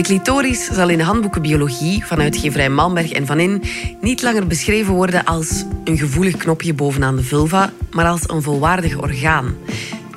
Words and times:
De 0.00 0.06
clitoris 0.06 0.64
zal 0.64 0.88
in 0.88 0.98
de 0.98 1.04
handboeken 1.04 1.42
biologie 1.42 2.06
van 2.06 2.20
uitgeverij 2.20 2.70
Malmberg 2.70 3.12
en 3.12 3.26
Van 3.26 3.40
In 3.40 3.62
niet 4.00 4.22
langer 4.22 4.46
beschreven 4.46 4.94
worden 4.94 5.24
als 5.24 5.64
een 5.84 5.98
gevoelig 5.98 6.36
knopje 6.36 6.74
bovenaan 6.74 7.16
de 7.16 7.22
vulva, 7.22 7.72
maar 7.90 8.06
als 8.06 8.28
een 8.28 8.42
volwaardig 8.42 8.96
orgaan. 8.96 9.54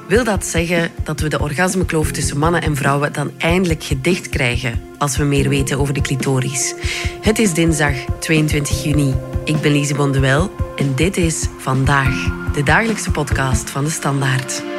Wil 0.07 0.23
dat 0.23 0.45
zeggen 0.45 0.91
dat 1.03 1.19
we 1.19 1.27
de 1.27 1.39
orgasmekloof 1.39 2.11
tussen 2.11 2.37
mannen 2.37 2.61
en 2.61 2.75
vrouwen 2.75 3.13
dan 3.13 3.31
eindelijk 3.37 3.83
gedicht 3.83 4.29
krijgen 4.29 4.81
als 4.97 5.17
we 5.17 5.23
meer 5.23 5.49
weten 5.49 5.79
over 5.79 5.93
de 5.93 6.01
clitoris? 6.01 6.75
Het 7.21 7.39
is 7.39 7.53
dinsdag 7.53 7.95
22 8.19 8.83
juni. 8.83 9.13
Ik 9.45 9.61
ben 9.61 9.71
Lise 9.71 9.95
Bonduel 9.95 10.51
en 10.75 10.95
dit 10.95 11.17
is 11.17 11.47
Vandaag, 11.57 12.15
de 12.53 12.63
dagelijkse 12.63 13.11
podcast 13.11 13.69
van 13.69 13.83
de 13.83 13.89
Standaard. 13.89 14.72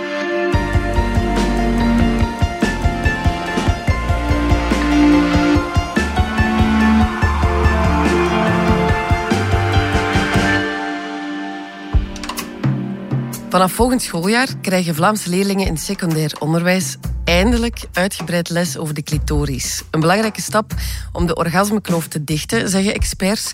Vanaf 13.54 13.72
volgend 13.72 14.02
schooljaar 14.02 14.48
krijgen 14.60 14.94
Vlaamse 14.94 15.28
leerlingen 15.28 15.66
in 15.66 15.76
secundair 15.76 16.36
onderwijs 16.38 16.96
eindelijk 17.24 17.84
uitgebreid 17.92 18.48
les 18.48 18.76
over 18.76 18.94
de 18.94 19.02
clitoris. 19.02 19.82
Een 19.90 20.00
belangrijke 20.00 20.40
stap 20.40 20.74
om 21.12 21.26
de 21.26 21.34
orgasmekloof 21.34 22.08
te 22.08 22.24
dichten, 22.24 22.68
zeggen 22.68 22.94
experts. 22.94 23.52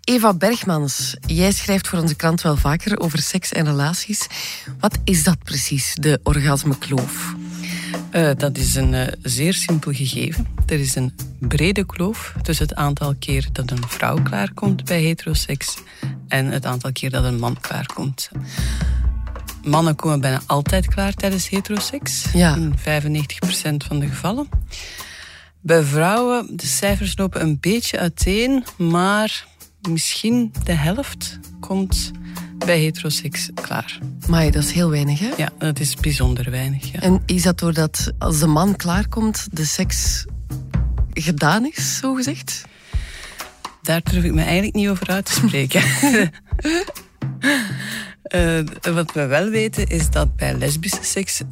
Eva 0.00 0.34
Bergmans, 0.34 1.16
jij 1.26 1.52
schrijft 1.52 1.88
voor 1.88 1.98
onze 1.98 2.14
krant 2.14 2.42
wel 2.42 2.56
vaker 2.56 3.00
over 3.00 3.18
seks 3.18 3.52
en 3.52 3.64
relaties. 3.64 4.26
Wat 4.80 4.98
is 5.04 5.24
dat 5.24 5.38
precies, 5.42 5.94
de 6.00 6.20
orgasmekloof? 6.22 7.34
Uh, 8.12 8.30
dat 8.36 8.58
is 8.58 8.74
een 8.74 8.92
uh, 8.92 9.06
zeer 9.22 9.54
simpel 9.54 9.92
gegeven. 9.92 10.46
Er 10.66 10.80
is 10.80 10.94
een 10.94 11.14
brede 11.38 11.86
kloof 11.86 12.34
tussen 12.42 12.66
het 12.68 12.76
aantal 12.76 13.14
keer 13.18 13.48
dat 13.52 13.70
een 13.70 13.88
vrouw 13.88 14.22
klaarkomt 14.22 14.84
bij 14.84 15.00
heteroseks 15.00 15.74
en 16.28 16.46
het 16.46 16.66
aantal 16.66 16.92
keer 16.92 17.10
dat 17.10 17.24
een 17.24 17.38
man 17.38 17.60
klaarkomt. 17.60 18.30
Mannen 19.64 19.94
komen 19.94 20.20
bijna 20.20 20.42
altijd 20.46 20.86
klaar 20.86 21.14
tijdens 21.14 21.48
heteroseks. 21.48 22.24
Ja. 22.32 22.54
In 22.54 22.74
95% 22.78 23.76
van 23.86 23.98
de 23.98 24.08
gevallen. 24.08 24.48
Bij 25.60 25.82
vrouwen, 25.82 26.56
de 26.56 26.66
cijfers 26.66 27.16
lopen 27.16 27.40
een 27.40 27.58
beetje 27.60 27.98
uiteen, 27.98 28.64
maar 28.76 29.46
misschien 29.88 30.52
de 30.64 30.72
helft 30.72 31.38
komt 31.60 32.10
bij 32.58 32.78
heteroseks 32.78 33.50
klaar. 33.54 33.98
Maar 34.28 34.50
dat 34.50 34.62
is 34.62 34.72
heel 34.72 34.90
weinig, 34.90 35.18
hè? 35.18 35.30
Ja, 35.36 35.48
dat 35.58 35.80
is 35.80 35.94
bijzonder 35.94 36.50
weinig. 36.50 36.92
Ja. 36.92 37.00
En 37.00 37.22
is 37.26 37.42
dat 37.42 37.58
doordat 37.58 38.12
als 38.18 38.38
de 38.38 38.46
man 38.46 38.76
klaarkomt, 38.76 39.46
de 39.50 39.64
seks 39.64 40.24
gedaan 41.12 41.66
is, 41.66 41.96
zo 41.96 42.14
gezegd? 42.14 42.64
Daar 43.82 44.00
durf 44.02 44.24
ik 44.24 44.32
me 44.32 44.42
eigenlijk 44.42 44.74
niet 44.74 44.88
over 44.88 45.08
uit 45.08 45.24
te 45.24 45.32
spreken. 45.32 45.82
Uh, 48.34 48.60
wat 48.94 49.12
we 49.12 49.26
wel 49.26 49.48
weten 49.48 49.86
is 49.86 50.10
dat 50.10 50.36
bij 50.36 50.54
lesbische 50.54 51.02
seks 51.02 51.42
86% 51.42 51.46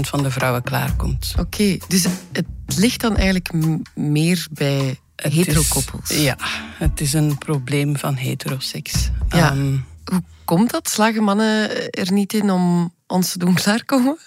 van 0.00 0.22
de 0.22 0.30
vrouwen 0.30 0.62
klaarkomt. 0.62 1.34
Oké, 1.38 1.76
dus 1.88 2.06
het 2.32 2.46
ligt 2.76 3.00
dan 3.00 3.16
eigenlijk 3.16 3.52
meer 3.94 4.46
bij 4.50 4.98
heterokoppels? 5.16 6.08
Ja, 6.08 6.36
het 6.74 7.00
is 7.00 7.12
een 7.12 7.38
probleem 7.38 7.96
van 7.96 8.14
heteroseks. 8.14 9.10
Ja. 9.28 9.52
Um, 9.52 9.84
Hoe 10.04 10.22
komt 10.44 10.70
dat? 10.70 10.88
Slagen 10.88 11.22
mannen 11.22 11.90
er 11.90 12.12
niet 12.12 12.32
in 12.32 12.50
om 12.50 12.94
ons 13.06 13.32
te 13.32 13.38
doen 13.38 13.54
klaarkomen? 13.54 14.18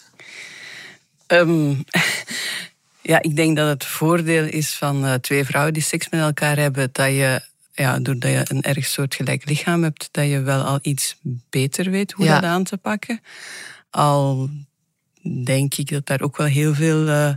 Um, 1.28 1.84
ja, 3.12 3.22
ik 3.22 3.36
denk 3.36 3.58
dat 3.58 3.68
het 3.68 3.86
voordeel 3.86 4.44
is 4.44 4.74
van 4.74 5.06
uh, 5.06 5.14
twee 5.14 5.46
vrouwen 5.46 5.74
die 5.74 5.84
seks 5.84 6.10
met 6.10 6.22
elkaar 6.22 6.58
hebben, 6.58 6.90
dat 6.92 7.08
je 7.08 7.42
ja, 7.74 8.00
doordat 8.00 8.32
je 8.32 8.46
een 8.48 8.62
erg 8.62 8.86
soortgelijk 8.86 9.50
lichaam 9.50 9.84
hebt, 9.84 10.10
dat 10.12 10.28
je 10.28 10.42
wel 10.42 10.62
al 10.62 10.80
iets 10.82 11.18
beter 11.50 11.90
weet 11.90 12.12
hoe 12.12 12.26
dat 12.26 12.44
aan 12.44 12.64
te 12.64 12.78
pakken. 12.78 13.22
Al 13.90 14.50
denk 15.44 15.74
ik 15.76 15.90
dat 15.90 16.06
daar 16.06 16.22
ook 16.22 16.38
wel 16.38 16.48
heel 16.48 16.74
veel 16.74 17.08
uh, 17.08 17.34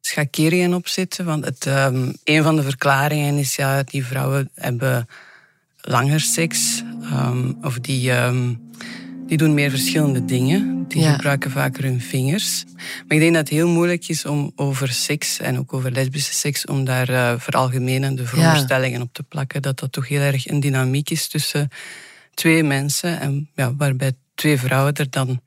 schakeringen 0.00 0.74
op 0.74 0.88
zitten. 0.88 1.24
Want 1.24 1.44
het, 1.44 1.66
um, 1.66 2.12
een 2.24 2.42
van 2.42 2.56
de 2.56 2.62
verklaringen 2.62 3.38
is 3.38 3.56
ja, 3.56 3.82
die 3.82 4.06
vrouwen 4.06 4.50
hebben 4.54 5.06
langer 5.80 6.20
seks. 6.20 6.82
Um, 7.12 7.58
of 7.62 7.78
die 7.78 8.10
um, 8.10 8.70
die 9.26 9.40
doen 9.40 9.54
meer 9.54 9.70
verschillende 9.70 10.24
dingen. 10.24 10.81
Die 10.92 11.10
gebruiken 11.10 11.50
vaker 11.50 11.84
hun 11.84 12.00
vingers. 12.00 12.64
Maar 12.76 13.16
ik 13.16 13.18
denk 13.18 13.34
dat 13.34 13.40
het 13.40 13.48
heel 13.48 13.68
moeilijk 13.68 14.08
is 14.08 14.24
om 14.24 14.52
over 14.56 14.88
seks 14.88 15.38
en 15.38 15.58
ook 15.58 15.72
over 15.72 15.92
lesbische 15.92 16.32
seks, 16.32 16.66
om 16.66 16.84
daar 16.84 17.10
uh, 17.10 17.34
veralgemenende 17.36 18.26
voorstellingen 18.26 19.02
op 19.02 19.12
te 19.12 19.22
plakken. 19.22 19.62
Dat 19.62 19.78
dat 19.78 19.92
toch 19.92 20.08
heel 20.08 20.20
erg 20.20 20.48
een 20.48 20.60
dynamiek 20.60 21.10
is 21.10 21.28
tussen 21.28 21.68
twee 22.34 22.62
mensen. 22.62 23.20
En 23.20 23.48
ja, 23.54 23.74
waarbij 23.74 24.12
twee 24.34 24.58
vrouwen 24.58 24.94
er 24.94 25.10
dan 25.10 25.40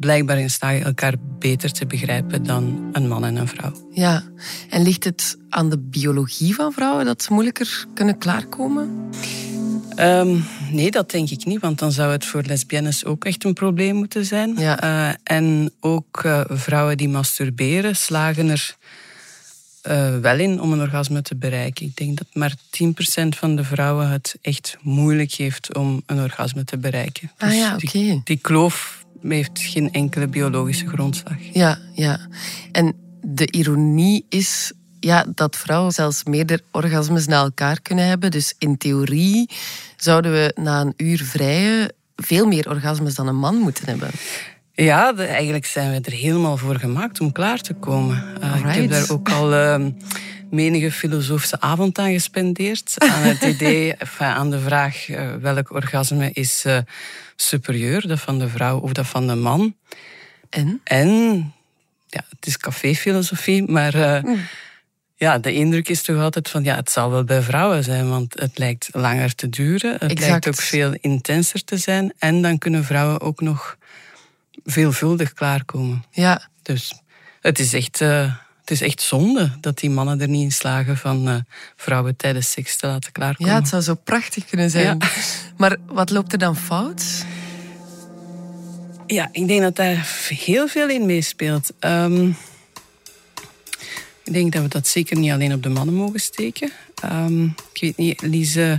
blijkbaar 0.00 0.38
in 0.38 0.50
slagen 0.50 0.84
elkaar 0.84 1.14
beter 1.38 1.72
te 1.72 1.86
begrijpen 1.86 2.42
dan 2.42 2.88
een 2.92 3.08
man 3.08 3.24
en 3.24 3.36
een 3.36 3.48
vrouw. 3.48 3.72
Ja, 3.90 4.22
en 4.70 4.82
ligt 4.82 5.04
het 5.04 5.38
aan 5.48 5.70
de 5.70 5.78
biologie 5.78 6.54
van 6.54 6.72
vrouwen 6.72 7.04
dat 7.04 7.22
ze 7.22 7.32
moeilijker 7.32 7.86
kunnen 7.94 8.18
klaarkomen? 8.18 9.10
Um, 9.98 10.44
nee, 10.70 10.90
dat 10.90 11.10
denk 11.10 11.30
ik 11.30 11.44
niet, 11.44 11.60
want 11.60 11.78
dan 11.78 11.92
zou 11.92 12.12
het 12.12 12.24
voor 12.24 12.42
lesbiennes 12.42 13.04
ook 13.04 13.24
echt 13.24 13.44
een 13.44 13.52
probleem 13.52 13.94
moeten 13.94 14.24
zijn. 14.24 14.54
Ja. 14.58 14.84
Uh, 14.84 15.14
en 15.22 15.72
ook 15.80 16.22
uh, 16.26 16.40
vrouwen 16.48 16.96
die 16.96 17.08
masturberen 17.08 17.96
slagen 17.96 18.48
er 18.48 18.76
uh, 19.88 20.18
wel 20.18 20.38
in 20.38 20.60
om 20.60 20.72
een 20.72 20.80
orgasme 20.80 21.22
te 21.22 21.36
bereiken. 21.36 21.86
Ik 21.86 21.96
denk 21.96 22.18
dat 22.18 22.26
maar 22.32 22.54
10% 22.54 23.28
van 23.28 23.56
de 23.56 23.64
vrouwen 23.64 24.08
het 24.08 24.38
echt 24.42 24.76
moeilijk 24.80 25.32
heeft 25.32 25.76
om 25.76 26.02
een 26.06 26.20
orgasme 26.20 26.64
te 26.64 26.78
bereiken. 26.78 27.30
Ah, 27.36 27.48
dus 27.48 27.58
ja, 27.58 27.74
oké. 27.74 27.86
Okay. 27.86 28.02
Die, 28.02 28.20
die 28.24 28.36
kloof 28.36 29.04
heeft 29.22 29.60
geen 29.60 29.92
enkele 29.92 30.28
biologische 30.28 30.86
grondslag. 30.86 31.36
Ja, 31.52 31.78
ja. 31.94 32.20
En 32.72 32.94
de 33.20 33.50
ironie 33.50 34.24
is 34.28 34.72
ja, 35.00 35.26
dat 35.34 35.56
vrouwen 35.56 35.92
zelfs 35.92 36.24
meerdere 36.24 36.62
orgasmes 36.70 37.26
na 37.26 37.42
elkaar 37.42 37.80
kunnen 37.80 38.06
hebben. 38.06 38.30
Dus 38.30 38.54
in 38.58 38.76
theorie 38.76 39.50
zouden 39.96 40.32
we 40.32 40.52
na 40.60 40.80
een 40.80 40.94
uur 40.96 41.24
vrijen 41.24 41.92
veel 42.16 42.46
meer 42.46 42.68
orgasmes 42.68 43.14
dan 43.14 43.26
een 43.26 43.36
man 43.36 43.56
moeten 43.56 43.86
hebben. 43.86 44.10
Ja, 44.72 45.16
eigenlijk 45.16 45.66
zijn 45.66 45.90
we 45.90 46.10
er 46.10 46.16
helemaal 46.16 46.56
voor 46.56 46.78
gemaakt 46.78 47.20
om 47.20 47.32
klaar 47.32 47.60
te 47.60 47.74
komen. 47.74 48.24
Uh, 48.42 48.56
ik 48.56 48.74
heb 48.74 48.90
daar 48.90 49.10
ook 49.10 49.30
al 49.30 49.52
uh, 49.52 49.86
menige 50.50 50.92
filosofische 50.92 51.60
avond 51.60 51.98
aan 51.98 52.12
gespendeerd. 52.12 52.94
Aan 52.98 53.22
het 53.22 53.42
idee, 53.54 53.94
enfin, 53.94 54.26
aan 54.26 54.50
de 54.50 54.60
vraag 54.60 55.08
uh, 55.08 55.34
welk 55.34 55.70
orgasme 55.72 56.30
is 56.32 56.64
eh, 56.64 56.78
superieur, 57.36 58.08
dat 58.08 58.20
van 58.20 58.38
de 58.38 58.48
vrouw 58.48 58.78
of 58.78 58.92
dat 58.92 59.06
van 59.06 59.26
de 59.26 59.34
man. 59.34 59.74
En? 60.50 60.80
En, 60.84 61.08
ja, 62.06 62.24
het 62.28 62.46
is 62.46 62.58
caféfilosofie, 62.58 63.70
maar... 63.70 64.22
Mm 64.24 64.38
ja, 65.20 65.38
de 65.38 65.52
indruk 65.52 65.88
is 65.88 66.02
toch 66.02 66.22
altijd 66.22 66.48
van 66.48 66.64
ja, 66.64 66.76
het 66.76 66.90
zal 66.90 67.10
wel 67.10 67.24
bij 67.24 67.42
vrouwen 67.42 67.84
zijn, 67.84 68.08
want 68.08 68.40
het 68.40 68.58
lijkt 68.58 68.88
langer 68.92 69.34
te 69.34 69.48
duren. 69.48 69.92
Het 69.92 70.02
exact. 70.02 70.20
lijkt 70.20 70.48
ook 70.48 70.54
veel 70.54 70.94
intenser 71.00 71.64
te 71.64 71.76
zijn. 71.76 72.12
En 72.18 72.42
dan 72.42 72.58
kunnen 72.58 72.84
vrouwen 72.84 73.20
ook 73.20 73.40
nog 73.40 73.76
veelvuldig 74.64 75.32
klaarkomen. 75.32 76.04
Ja. 76.10 76.48
Dus 76.62 77.02
het 77.40 77.58
is 77.58 77.72
echt, 77.72 78.00
uh, 78.00 78.34
het 78.60 78.70
is 78.70 78.80
echt 78.80 79.00
zonde 79.00 79.50
dat 79.60 79.78
die 79.78 79.90
mannen 79.90 80.20
er 80.20 80.28
niet 80.28 80.42
in 80.42 80.52
slagen 80.52 80.96
van 80.96 81.28
uh, 81.28 81.34
vrouwen 81.76 82.16
tijdens 82.16 82.50
seks 82.50 82.76
te 82.76 82.86
laten 82.86 83.12
klaarkomen. 83.12 83.52
Ja, 83.52 83.58
het 83.58 83.68
zou 83.68 83.82
zo 83.82 83.94
prachtig 83.94 84.44
kunnen 84.44 84.70
zijn. 84.70 84.84
Ja. 84.84 84.96
Maar 85.56 85.76
wat 85.86 86.10
loopt 86.10 86.32
er 86.32 86.38
dan 86.38 86.56
fout? 86.56 87.24
Ja, 89.06 89.28
ik 89.32 89.48
denk 89.48 89.60
dat 89.60 89.76
daar 89.76 90.08
heel 90.28 90.68
veel 90.68 90.88
in 90.88 91.06
meespeelt. 91.06 91.72
Um, 91.80 92.36
ik 94.30 94.36
denk 94.36 94.52
dat 94.52 94.62
we 94.62 94.68
dat 94.68 94.86
zeker 94.86 95.18
niet 95.18 95.32
alleen 95.32 95.52
op 95.52 95.62
de 95.62 95.68
mannen 95.68 95.94
mogen 95.94 96.20
steken. 96.20 96.72
Um, 97.04 97.54
ik 97.72 97.80
weet 97.80 97.96
niet, 97.96 98.22
Lise, 98.22 98.76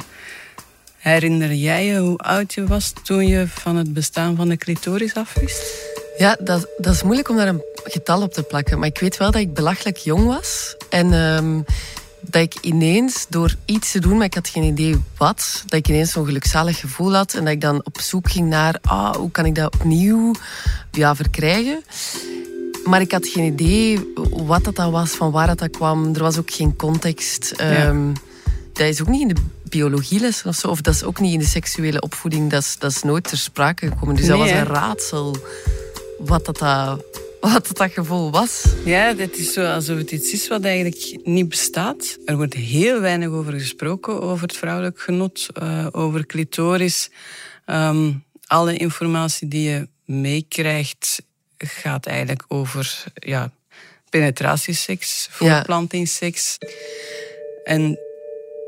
herinner 0.98 1.53
jij 1.53 1.86
je 1.86 1.98
hoe 1.98 2.18
oud 2.18 2.53
je 2.53 2.68
was 2.68 2.94
toen 3.03 3.27
je 3.27 3.48
van 3.48 3.75
het 3.75 3.94
bestaan 3.94 4.36
van 4.36 4.50
de 4.50 4.57
clitoris 4.57 5.13
afwist? 5.13 5.63
Ja, 6.18 6.38
dat, 6.39 6.68
dat 6.77 6.94
is 6.94 7.03
moeilijk 7.03 7.30
om 7.30 7.36
daar 7.36 7.48
een 7.48 7.63
getal 7.83 8.21
op 8.21 8.33
te 8.33 8.44
plakken. 8.44 8.80
Maar 8.80 8.88
ik 8.88 9.00
weet 9.00 9.18
wel 9.18 9.31
dat 9.31 9.42
ik 9.42 9.53
belachelijk 9.53 9.98
jong 9.98 10.25
was. 10.25 10.75
En 10.89 11.13
um, 11.13 11.65
dat 12.21 12.42
ik 12.42 12.56
ineens 12.62 13.25
door 13.30 13.56
iets 13.65 13.92
te 13.92 14.00
doen, 14.00 14.18
maar 14.18 14.25
ik 14.25 14.33
had 14.33 14.50
geen 14.50 14.63
idee 14.63 14.95
wat, 15.18 15.63
dat 15.65 15.80
ik 15.80 15.88
ineens 15.88 16.12
zo'n 16.12 16.25
gelukzalig 16.25 16.80
gevoel 16.80 17.15
had. 17.15 17.33
En 17.33 17.44
dat 17.44 17.54
ik 17.54 17.62
dan 17.62 17.86
op 17.86 18.01
zoek 18.01 18.30
ging 18.30 18.50
naar, 18.50 18.80
ah, 18.81 19.15
hoe 19.15 19.31
kan 19.31 19.45
ik 19.45 19.56
dat 19.56 19.74
opnieuw 19.74 20.33
ja, 20.92 21.15
verkrijgen. 21.15 21.83
Maar 22.83 23.01
ik 23.01 23.12
had 23.12 23.28
geen 23.28 23.44
idee 23.44 24.13
wat 24.31 24.63
dat 24.63 24.75
dan 24.75 24.92
was, 24.92 25.12
van 25.12 25.31
waar 25.31 25.48
dat, 25.48 25.60
dat 25.60 25.69
kwam. 25.69 26.13
Er 26.13 26.22
was 26.22 26.38
ook 26.38 26.51
geen 26.51 26.75
context. 26.75 27.54
Ja. 27.57 27.88
Um, 27.88 28.13
dat 28.74 28.88
is 28.88 29.01
ook 29.01 29.07
niet 29.07 29.22
in 29.22 29.28
de 29.28 29.42
biologielessen 29.69 30.50
of 30.50 30.56
zo. 30.56 30.68
Of 30.68 30.81
dat 30.81 30.94
is 30.94 31.04
ook 31.04 31.19
niet 31.19 31.33
in 31.33 31.39
de 31.39 31.45
seksuele 31.45 32.01
opvoeding. 32.01 32.50
Dat 32.50 32.62
is, 32.62 32.75
dat 32.80 32.92
is 32.92 33.04
nooit 33.04 33.24
ter 33.24 33.38
sprake 33.38 33.88
gekomen. 33.88 34.16
Dus 34.16 34.25
dat 34.28 34.38
was 34.38 34.50
een 34.50 34.66
raadsel 34.66 35.36
wat 36.19 36.45
dat, 36.45 36.57
dat 36.57 37.06
wat 37.42 37.69
dat 37.74 37.92
gevoel 37.92 38.31
was. 38.31 38.66
Ja, 38.86 39.16
het 39.16 39.38
is 39.38 39.54
zo 39.54 39.66
alsof 39.66 39.98
het 39.98 40.12
iets 40.12 40.31
is 40.31 40.48
wat 40.48 40.63
eigenlijk 40.63 41.19
niet 41.24 41.50
bestaat. 41.50 42.18
Er 42.25 42.36
wordt 42.36 42.54
heel 42.54 43.00
weinig 43.00 43.30
over 43.30 43.54
gesproken, 43.54 44.22
over 44.22 44.48
het 44.48 44.57
vrouwelijk 44.57 45.00
genot, 45.00 45.48
uh, 45.63 45.88
over 45.92 46.25
clitoris. 46.25 47.10
Um, 47.66 48.24
alle 48.45 48.78
informatie 48.78 49.48
die 49.48 49.69
je 49.69 49.88
meekrijgt 50.06 51.24
gaat 51.65 52.05
eigenlijk 52.05 52.43
over 52.47 53.03
ja, 53.13 53.51
penetratieseks, 54.09 55.27
voortplantingsseks. 55.31 56.57
En 57.63 57.99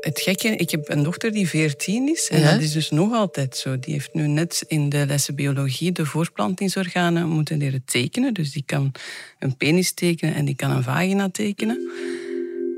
het 0.00 0.20
gekke, 0.20 0.48
ik 0.48 0.70
heb 0.70 0.88
een 0.88 1.02
dochter 1.02 1.32
die 1.32 1.48
14 1.48 2.08
is 2.08 2.28
en 2.28 2.42
dat 2.42 2.60
is 2.60 2.72
dus 2.72 2.90
nog 2.90 3.12
altijd 3.12 3.56
zo. 3.56 3.78
Die 3.78 3.92
heeft 3.92 4.14
nu 4.14 4.26
net 4.26 4.64
in 4.66 4.88
de 4.88 5.06
lessen 5.06 5.34
biologie 5.34 5.92
de 5.92 6.06
voortplantingsorganen 6.06 7.28
moeten 7.28 7.58
leren 7.58 7.82
tekenen. 7.84 8.34
Dus 8.34 8.52
die 8.52 8.62
kan 8.66 8.92
een 9.38 9.56
penis 9.56 9.92
tekenen 9.92 10.34
en 10.34 10.44
die 10.44 10.56
kan 10.56 10.70
een 10.70 10.82
vagina 10.82 11.30
tekenen. 11.30 11.90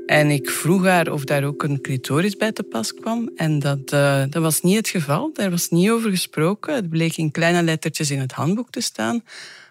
En 0.05 0.29
ik 0.29 0.49
vroeg 0.49 0.85
haar 0.85 1.11
of 1.11 1.23
daar 1.23 1.43
ook 1.43 1.63
een 1.63 1.81
clitoris 1.81 2.35
bij 2.35 2.51
te 2.51 2.63
pas 2.63 2.93
kwam. 2.93 3.31
En 3.35 3.59
dat, 3.59 3.91
uh, 3.93 4.23
dat 4.29 4.41
was 4.41 4.61
niet 4.61 4.75
het 4.75 4.87
geval. 4.87 5.29
Daar 5.33 5.49
was 5.49 5.69
niet 5.69 5.89
over 5.89 6.09
gesproken. 6.09 6.75
Het 6.75 6.89
bleek 6.89 7.17
in 7.17 7.31
kleine 7.31 7.63
lettertjes 7.63 8.11
in 8.11 8.19
het 8.19 8.31
handboek 8.31 8.69
te 8.69 8.81
staan. 8.81 9.23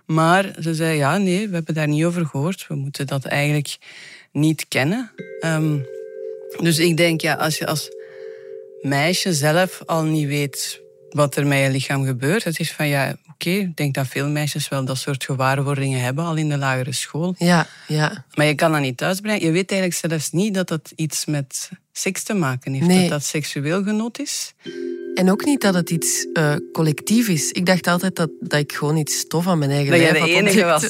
Maar 0.06 0.54
ze 0.60 0.74
zei, 0.74 0.96
ja, 0.96 1.18
nee, 1.18 1.48
we 1.48 1.54
hebben 1.54 1.74
daar 1.74 1.88
niet 1.88 2.04
over 2.04 2.26
gehoord. 2.26 2.66
We 2.68 2.74
moeten 2.74 3.06
dat 3.06 3.24
eigenlijk 3.24 3.76
niet 4.32 4.68
kennen. 4.68 5.12
Um, 5.40 5.86
dus 6.60 6.78
ik 6.78 6.96
denk, 6.96 7.20
ja, 7.20 7.34
als 7.34 7.58
je 7.58 7.66
als 7.66 7.90
meisje 8.80 9.32
zelf 9.32 9.82
al 9.86 10.04
niet 10.04 10.26
weet 10.26 10.82
wat 11.10 11.36
er 11.36 11.46
met 11.46 11.58
je 11.58 11.70
lichaam 11.70 12.04
gebeurt, 12.04 12.44
het 12.44 12.60
is 12.60 12.72
van, 12.72 12.88
ja, 12.88 13.16
oké, 13.36 13.50
ik 13.50 13.76
denk 13.76 13.94
dat 13.94 14.06
veel 14.06 14.28
meisjes 14.28 14.68
wel 14.68 14.84
dat 14.84 14.98
soort 14.98 15.24
gewaarwordingen 15.24 16.00
hebben, 16.00 16.24
al 16.24 16.36
in 16.36 16.48
de 16.48 16.56
lagere 16.56 16.92
school. 16.92 17.34
Ja, 17.38 17.66
ja. 17.86 18.24
Maar 18.34 18.46
je 18.46 18.54
kan 18.54 18.72
dat 18.72 18.80
niet 18.80 18.96
thuisbrengen. 18.96 19.44
Je 19.44 19.50
weet 19.50 19.70
eigenlijk 19.70 20.00
zelfs 20.00 20.30
niet 20.30 20.54
dat 20.54 20.68
dat 20.68 20.92
iets 20.94 21.24
met 21.24 21.70
seks 21.92 22.22
te 22.22 22.34
maken 22.34 22.72
heeft, 22.72 22.86
nee. 22.86 23.00
dat 23.00 23.08
dat 23.08 23.24
seksueel 23.24 23.82
genot 23.82 24.20
is. 24.20 24.54
En 25.14 25.30
ook 25.30 25.44
niet 25.44 25.60
dat 25.60 25.74
het 25.74 25.90
iets 25.90 26.26
uh, 26.32 26.54
collectief 26.72 27.28
is. 27.28 27.50
Ik 27.50 27.66
dacht 27.66 27.86
altijd 27.86 28.16
dat, 28.16 28.30
dat 28.40 28.60
ik 28.60 28.72
gewoon 28.72 28.96
iets 28.96 29.26
tof 29.26 29.46
aan 29.46 29.58
mijn 29.58 29.70
eigen 29.70 29.90
dat 29.90 30.00
lijf 30.00 30.18
had. 30.20 30.20
Dat 30.30 30.30
jij 30.30 30.42
de 30.42 30.50
enige 30.50 30.64
was. 30.64 30.88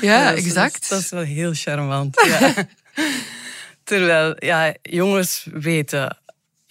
ja, 0.00 0.20
ja 0.24 0.34
exact. 0.34 0.88
Dat 0.88 1.00
is, 1.00 1.10
wel 1.10 1.22
heel 1.22 1.52
charmant. 1.54 2.26
Ja. 2.26 2.54
Terwijl 3.84 4.34
ja, 4.38 4.74
jongens 4.82 5.46
weten 5.52 6.16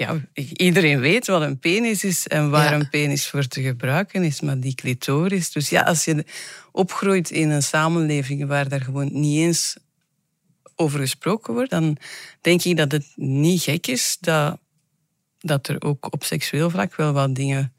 ja, 0.01 0.19
iedereen 0.53 1.00
weet 1.00 1.27
wat 1.27 1.42
een 1.42 1.59
penis 1.59 2.03
is 2.03 2.27
en 2.27 2.50
waar 2.50 2.74
een 2.74 2.89
penis 2.89 3.27
voor 3.27 3.48
te 3.48 3.62
gebruiken 3.62 4.24
is, 4.24 4.42
maar 4.42 4.59
die 4.59 4.75
clitoris. 4.75 5.51
Dus 5.51 5.69
ja, 5.69 5.81
als 5.81 6.06
je 6.06 6.25
opgroeit 6.71 7.30
in 7.31 7.50
een 7.50 7.63
samenleving 7.63 8.48
waar 8.48 8.69
daar 8.69 8.81
gewoon 8.81 9.09
niet 9.13 9.38
eens 9.38 9.75
over 10.75 11.00
gesproken 11.00 11.53
wordt, 11.53 11.69
dan 11.69 11.98
denk 12.42 12.63
ik 12.63 12.77
dat 12.77 12.92
het 12.92 13.06
niet 13.15 13.62
gek 13.62 13.88
is 13.88 14.18
dat 14.19 14.59
dat 15.39 15.68
er 15.68 15.81
ook 15.81 16.13
op 16.13 16.24
seksueel 16.24 16.69
vlak 16.69 16.95
wel 16.95 17.13
wat 17.13 17.36
dingen 17.36 17.74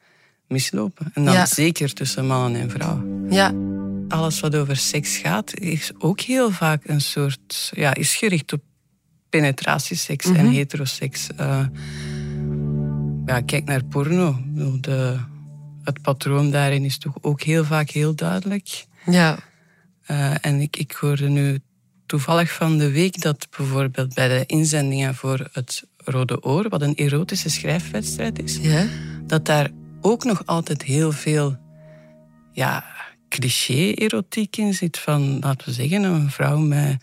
mislopen. 0.49 1.11
En 1.15 1.25
dan 1.25 1.47
zeker 1.47 1.93
tussen 1.93 2.27
mannen 2.27 2.61
en 2.61 2.71
vrouwen. 2.71 3.27
Ja. 3.31 3.55
Alles 4.09 4.41
wat 4.41 4.57
over 4.57 4.77
seks 4.77 5.17
gaat, 5.17 5.59
is 5.59 5.93
ook 5.99 6.21
heel 6.21 6.51
vaak 6.51 6.83
een 6.87 7.01
soort... 7.01 7.71
Ja, 7.75 7.95
is 7.95 8.15
gericht 8.15 8.53
op 8.53 8.61
penetratieseks 9.33 10.27
en 10.27 10.33
mhm. 10.33 10.55
heteroseks. 10.55 11.29
Uh, 11.41 11.67
ja, 13.27 13.41
kijk 13.41 13.65
naar 13.65 13.85
porno. 13.85 14.39
De, 14.81 15.19
het 15.83 16.03
patroon 16.03 16.51
daarin 16.51 16.85
is 16.85 16.99
toch 16.99 17.15
ook 17.21 17.43
heel 17.43 17.65
vaak 17.65 17.91
heel 17.91 18.15
duidelijk. 18.15 18.85
Ja. 19.07 19.39
Uh, 20.11 20.35
en 20.41 20.61
ik, 20.61 20.77
ik 20.77 20.93
hoorde 20.93 21.29
nu 21.29 21.59
toevallig 22.07 22.53
van 22.53 22.79
de 22.79 22.91
week 22.91 23.21
dat 23.21 23.47
bijvoorbeeld 23.57 24.15
bij 24.15 24.29
de 24.29 24.47
inzendingen 24.47 25.15
voor 25.15 25.49
het 25.53 25.85
Rode 25.97 26.43
Oor, 26.43 26.69
wat 26.69 26.83
een 26.83 26.95
erotische 26.95 27.51
schrijfwedstrijd 27.51 28.43
is, 28.43 28.57
ja? 28.57 28.87
dat 29.27 29.45
daar 29.47 29.71
ook 30.01 30.25
nog 30.25 30.47
altijd 30.47 30.83
heel 30.83 31.13
veel 31.13 31.57
ja, 32.53 32.85
cliché-erotiek 33.29 34.57
in 34.57 34.75
zit. 34.75 34.99
Van, 34.99 35.39
laten 35.41 35.67
we 35.67 35.73
zeggen, 35.73 36.03
een 36.03 36.31
vrouw 36.31 36.59
met 36.59 37.03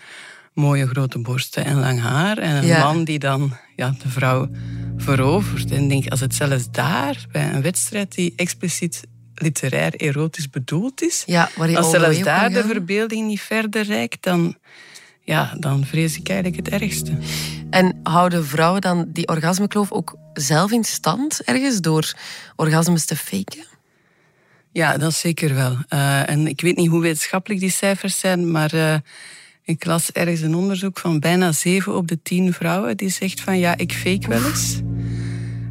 mooie 0.59 0.87
grote 0.87 1.19
borsten 1.19 1.65
en 1.65 1.79
lang 1.79 1.99
haar. 1.99 2.37
En 2.37 2.69
een 2.69 2.79
man 2.79 3.03
die 3.03 3.19
dan 3.19 3.53
ja, 3.75 3.95
de 4.01 4.09
vrouw 4.09 4.49
verovert. 4.97 5.71
En 5.71 5.87
denk, 5.87 6.07
als 6.07 6.19
het 6.19 6.35
zelfs 6.35 6.71
daar, 6.71 7.25
bij 7.31 7.53
een 7.53 7.61
wedstrijd 7.61 8.15
die 8.15 8.33
expliciet 8.35 9.03
literair 9.35 9.95
erotisch 9.95 10.49
bedoeld 10.49 11.01
is, 11.01 11.23
ja, 11.25 11.49
als 11.75 11.89
zelfs 11.89 12.19
daar 12.19 12.49
de 12.49 12.63
verbeelding 12.63 13.27
niet 13.27 13.41
verder 13.41 13.83
reikt, 13.83 14.23
dan 14.23 14.57
ja, 15.29 15.53
dan 15.59 15.85
vrees 15.85 16.17
ik 16.17 16.29
eigenlijk 16.29 16.65
het 16.65 16.81
ergste. 16.81 17.17
En 17.69 17.99
houden 18.03 18.45
vrouwen 18.45 18.81
dan 18.81 19.05
die 19.07 19.27
orgasmekloof 19.27 19.91
ook 19.91 20.15
zelf 20.33 20.71
in 20.71 20.83
stand 20.83 21.43
ergens 21.43 21.81
door 21.81 22.13
orgasmes 22.55 23.05
te 23.05 23.15
faken? 23.15 23.65
Ja, 24.71 24.97
dat 24.97 25.13
zeker 25.13 25.55
wel. 25.55 25.77
Uh, 25.89 26.29
en 26.29 26.47
ik 26.47 26.61
weet 26.61 26.75
niet 26.75 26.89
hoe 26.89 27.01
wetenschappelijk 27.01 27.59
die 27.59 27.71
cijfers 27.71 28.19
zijn, 28.19 28.51
maar 28.51 28.73
uh, 28.73 28.95
ik 29.69 29.85
las 29.85 30.11
ergens 30.11 30.41
een 30.41 30.55
onderzoek 30.55 30.99
van 30.99 31.19
bijna 31.19 31.51
7 31.51 31.95
op 31.95 32.07
de 32.07 32.21
10 32.21 32.53
vrouwen 32.53 32.97
die 32.97 33.09
zegt 33.09 33.41
van 33.41 33.57
ja, 33.57 33.77
ik 33.77 33.93
fake 33.93 34.27
wel 34.27 34.45
eens. 34.45 34.79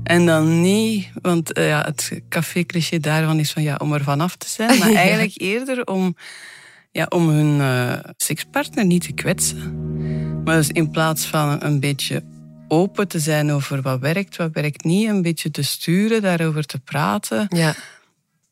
En 0.03 0.27
dan 0.27 0.61
niet, 0.61 1.09
want 1.23 1.59
uh, 1.59 1.69
ja, 1.69 1.83
het 1.85 2.21
café-cliché 2.29 2.99
daarvan 2.99 3.39
is 3.39 3.53
van 3.53 3.63
ja, 3.63 3.77
om 3.77 3.93
er 3.93 4.03
vanaf 4.03 4.37
te 4.37 4.49
zijn, 4.49 4.79
maar 4.79 4.93
eigenlijk 4.93 5.33
eerder 5.41 5.87
om 5.87 6.17
ja, 6.91 7.07
om 7.09 7.29
hun 7.29 7.59
uh, 7.59 7.99
sekspartner 8.17 8.85
niet 8.85 9.03
te 9.03 9.13
kwetsen. 9.13 9.77
Maar 10.45 10.57
dus 10.57 10.69
in 10.69 10.91
plaats 10.91 11.27
van 11.27 11.63
een 11.63 11.81
beetje 11.81 12.23
open 12.69 13.09
te 13.09 13.19
zijn 13.19 13.53
over 13.53 13.83
wat 13.83 14.01
werkt, 14.01 14.37
wat 14.37 14.53
werkt 14.53 14.85
niet, 14.85 15.09
een 15.09 15.23
beetje 15.23 15.51
te 15.51 15.63
sturen, 15.63 16.23
daarover 16.23 16.65
te 16.65 16.79
praten. 16.79 17.47
Ja. 17.49 17.75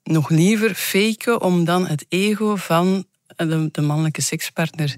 Nog 0.03 0.31
liever 0.31 0.75
faken 0.75 1.41
om 1.41 1.65
dan 1.65 1.87
het 1.87 2.07
ego 2.09 2.57
van 2.57 3.07
de, 3.37 3.69
de 3.73 3.83
mannelijke 3.83 4.23
sekspartner 4.23 4.97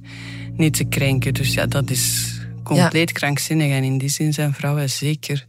niet 0.53 0.75
te 0.75 0.85
krenken. 0.85 1.35
Dus 1.35 1.55
ja, 1.55 1.67
dat 1.67 1.91
is 1.91 2.37
compleet 2.63 3.13
krankzinnig. 3.13 3.71
En 3.71 3.85
in 3.85 3.99
die 3.99 4.09
zin 4.09 4.33
zijn 4.33 4.55
vrouwen 4.55 4.91
zeker 4.91 5.47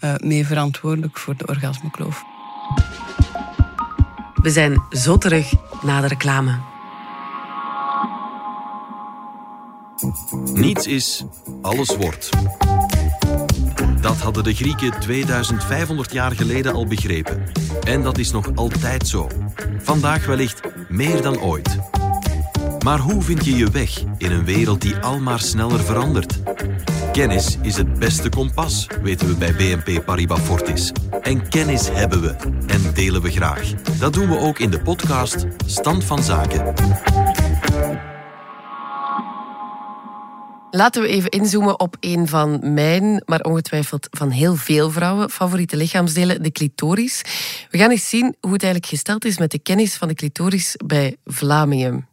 uh, 0.00 0.14
mee 0.16 0.46
verantwoordelijk 0.46 1.18
voor 1.18 1.36
de 1.36 1.46
orgasmekloof. 1.46 2.24
We 4.34 4.50
zijn 4.50 4.82
zo 4.90 5.18
terug 5.18 5.52
na 5.82 6.00
de 6.00 6.06
reclame. 6.06 6.58
Niets 10.52 10.86
is, 10.86 11.24
alles 11.62 11.96
wordt. 11.96 12.30
Dat 14.00 14.16
hadden 14.16 14.44
de 14.44 14.54
Grieken 14.54 15.00
2500 15.00 16.12
jaar 16.12 16.32
geleden 16.32 16.72
al 16.72 16.86
begrepen. 16.86 17.42
En 17.82 18.02
dat 18.02 18.18
is 18.18 18.30
nog 18.30 18.50
altijd 18.54 19.08
zo. 19.08 19.28
Vandaag 19.78 20.26
wellicht 20.26 20.60
meer 20.88 21.22
dan 21.22 21.40
ooit. 21.40 21.78
Maar 22.88 22.98
hoe 22.98 23.22
vind 23.22 23.44
je 23.44 23.56
je 23.56 23.70
weg 23.70 24.02
in 24.18 24.30
een 24.30 24.44
wereld 24.44 24.80
die 24.80 24.96
almaar 24.96 25.40
sneller 25.40 25.80
verandert? 25.80 26.38
Kennis 27.12 27.58
is 27.62 27.76
het 27.76 27.98
beste 27.98 28.28
kompas, 28.28 28.86
weten 29.02 29.28
we 29.28 29.34
bij 29.34 29.52
BNP 29.52 30.04
Paribas 30.04 30.40
Fortis. 30.40 30.92
En 31.22 31.48
kennis 31.48 31.88
hebben 31.92 32.20
we 32.20 32.36
en 32.66 32.94
delen 32.94 33.22
we 33.22 33.30
graag. 33.30 33.72
Dat 33.98 34.12
doen 34.12 34.28
we 34.28 34.38
ook 34.38 34.58
in 34.58 34.70
de 34.70 34.80
podcast 34.80 35.46
Stand 35.66 36.04
van 36.04 36.22
Zaken. 36.22 36.74
Laten 40.70 41.02
we 41.02 41.08
even 41.08 41.30
inzoomen 41.30 41.80
op 41.80 41.96
een 42.00 42.28
van 42.28 42.74
mijn, 42.74 43.22
maar 43.26 43.40
ongetwijfeld 43.40 44.08
van 44.10 44.30
heel 44.30 44.56
veel 44.56 44.90
vrouwen, 44.90 45.30
favoriete 45.30 45.76
lichaamsdelen, 45.76 46.42
de 46.42 46.52
clitoris. 46.52 47.22
We 47.70 47.78
gaan 47.78 47.90
eens 47.90 48.08
zien 48.08 48.36
hoe 48.40 48.52
het 48.52 48.62
eigenlijk 48.62 48.92
gesteld 48.92 49.24
is 49.24 49.38
met 49.38 49.50
de 49.50 49.58
kennis 49.58 49.94
van 49.94 50.08
de 50.08 50.14
clitoris 50.14 50.74
bij 50.86 51.16
Vlamingen. 51.24 52.08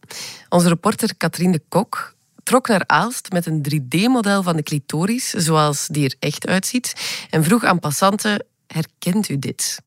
Onze 0.49 0.67
reporter 0.67 1.15
Katrien 1.17 1.51
de 1.51 1.61
Kok 1.69 2.15
trok 2.43 2.67
naar 2.67 2.83
Aalst 2.85 3.31
met 3.31 3.45
een 3.45 3.65
3D-model 3.73 4.43
van 4.43 4.55
de 4.55 4.63
clitoris, 4.63 5.29
zoals 5.29 5.87
die 5.87 6.05
er 6.05 6.15
echt 6.19 6.47
uitziet, 6.47 6.93
en 7.29 7.43
vroeg 7.43 7.63
aan 7.63 7.79
passanten, 7.79 8.45
herkent 8.67 9.29
u 9.29 9.39
dit? 9.39 9.79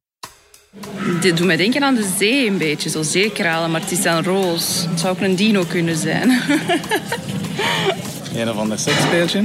Dit 1.20 1.36
doet 1.36 1.46
mij 1.46 1.56
denken 1.56 1.82
aan 1.82 1.94
de 1.94 2.14
zee 2.18 2.46
een 2.46 2.58
beetje, 2.58 2.90
zo 2.90 3.02
zeekralen, 3.02 3.70
maar 3.70 3.80
het 3.80 3.90
is 3.90 4.02
dan 4.02 4.24
roos. 4.24 4.86
Het 4.88 5.00
zou 5.00 5.16
ook 5.16 5.20
een 5.20 5.36
dino 5.36 5.64
kunnen 5.64 5.96
zijn. 5.96 6.30
Een 8.38 8.50
of 8.50 8.56
ander 8.56 8.78
seksspeeltje? 8.78 9.44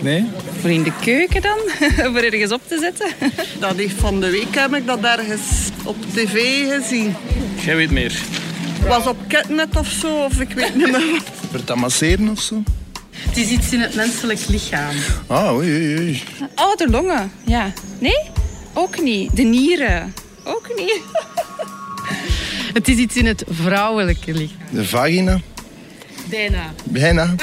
Nee? 0.00 0.26
Voor 0.60 0.70
in 0.70 0.82
de 0.82 0.92
keuken 1.00 1.42
dan? 1.42 1.58
Voor 2.12 2.22
ergens 2.22 2.52
op 2.52 2.60
te 2.66 2.78
zetten? 2.78 3.08
Dat 3.60 3.78
is 3.78 3.92
van 3.92 4.20
de 4.20 4.30
week 4.30 4.54
heb 4.54 4.74
ik 4.74 4.86
dat 4.86 5.00
ergens 5.00 5.42
op 5.84 5.96
tv 6.12 6.66
gezien. 6.68 7.14
Jij 7.64 7.76
weet 7.76 7.90
meer. 7.90 8.20
was 8.88 9.06
op 9.06 9.16
Ketnet 9.28 9.76
of 9.76 9.88
zo, 9.88 10.24
of 10.24 10.40
ik 10.40 10.50
weet 10.50 10.74
niet 10.74 10.90
meer. 10.90 11.20
Voor 11.50 11.60
het 11.66 11.74
masseren 11.74 12.28
of 12.28 12.40
zo? 12.40 12.62
Het 13.16 13.36
is 13.36 13.48
iets 13.48 13.72
in 13.72 13.80
het 13.80 13.94
menselijk 13.94 14.40
lichaam. 14.48 14.96
Ah, 15.26 15.54
oei, 15.54 15.70
oei, 15.72 15.98
oei. 15.98 16.22
Oh, 16.54 16.76
de 16.76 16.88
longen. 16.88 17.32
Ja. 17.44 17.72
Nee? 17.98 18.18
Ook 18.72 19.00
niet. 19.02 19.36
De 19.36 19.42
nieren. 19.42 20.14
Ook 20.44 20.68
niet. 20.76 21.00
Het 22.72 22.88
is 22.88 22.96
iets 22.96 23.16
in 23.16 23.26
het 23.26 23.44
vrouwelijke 23.48 24.32
lichaam. 24.32 24.58
De 24.70 24.84
vagina. 24.84 25.40
Bijna. 26.28 26.72
Bijna. 26.84 27.34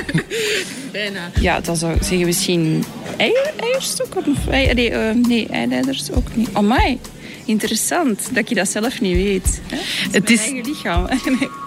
Bijna. 0.92 1.30
Ja, 1.40 1.60
dat 1.60 1.78
zou 1.78 1.94
ik 1.94 2.02
zeggen 2.02 2.26
misschien 2.26 2.84
eier, 3.16 3.52
eierstokken. 3.56 4.24
Of, 4.26 4.48
ei- 4.48 4.72
nee, 4.74 4.90
eh, 4.90 5.14
nee, 5.14 5.46
eileiders 5.48 6.10
ook 6.10 6.36
niet. 6.36 6.48
Amai, 6.52 6.98
interessant 7.44 8.28
dat 8.34 8.48
je 8.48 8.54
dat 8.54 8.68
zelf 8.68 9.00
niet 9.00 9.14
weet. 9.16 9.60
Hè? 9.66 9.76
Het 10.04 10.14
Het 10.14 10.30
is 10.30 10.40
is- 10.46 10.50
mijn 10.52 10.64
eigen 10.64 10.72
lichaam. 10.72 11.06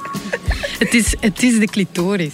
Het 0.79 0.93
is, 0.93 1.13
het 1.19 1.43
is 1.43 1.59
de 1.59 1.65
clitoris. 1.65 2.33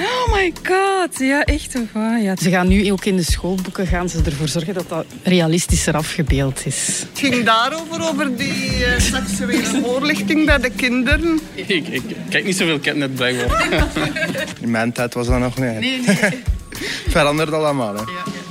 Oh 0.00 0.34
my 0.34 0.52
god, 0.62 1.18
ja, 1.18 1.44
echt 1.44 1.76
waar. 1.92 2.20
Ja, 2.22 2.36
Ze 2.36 2.50
gaan 2.50 2.68
nu 2.68 2.92
ook 2.92 3.04
in 3.04 3.16
de 3.16 3.22
schoolboeken 3.22 3.86
gaan 3.86 4.08
ze 4.08 4.20
ervoor 4.24 4.48
zorgen 4.48 4.74
dat 4.74 4.88
dat 4.88 5.04
realistischer 5.22 5.94
afgebeeld 5.96 6.66
is. 6.66 7.04
Het 7.10 7.18
ging 7.18 7.44
daarover, 7.44 8.08
over 8.08 8.36
die 8.36 8.84
eh, 8.84 9.00
seksuele 9.00 9.80
voorlichting 9.82 10.46
bij 10.46 10.58
de 10.58 10.70
kinderen. 10.70 11.40
Ik, 11.54 11.88
ik 11.88 12.02
kijk 12.30 12.44
niet 12.44 12.56
zoveel 12.56 12.80
Catnet 12.80 13.14
blijkbaar. 13.14 13.66
In 14.62 14.70
mijn 14.70 14.92
tijd 14.92 15.14
was 15.14 15.26
dat 15.26 15.38
nog 15.38 15.58
niet. 15.58 15.80
Nee, 15.80 16.00
nee. 16.06 16.42
Verandert 17.08 17.52
allemaal. 17.52 17.94
Hè. 17.94 18.02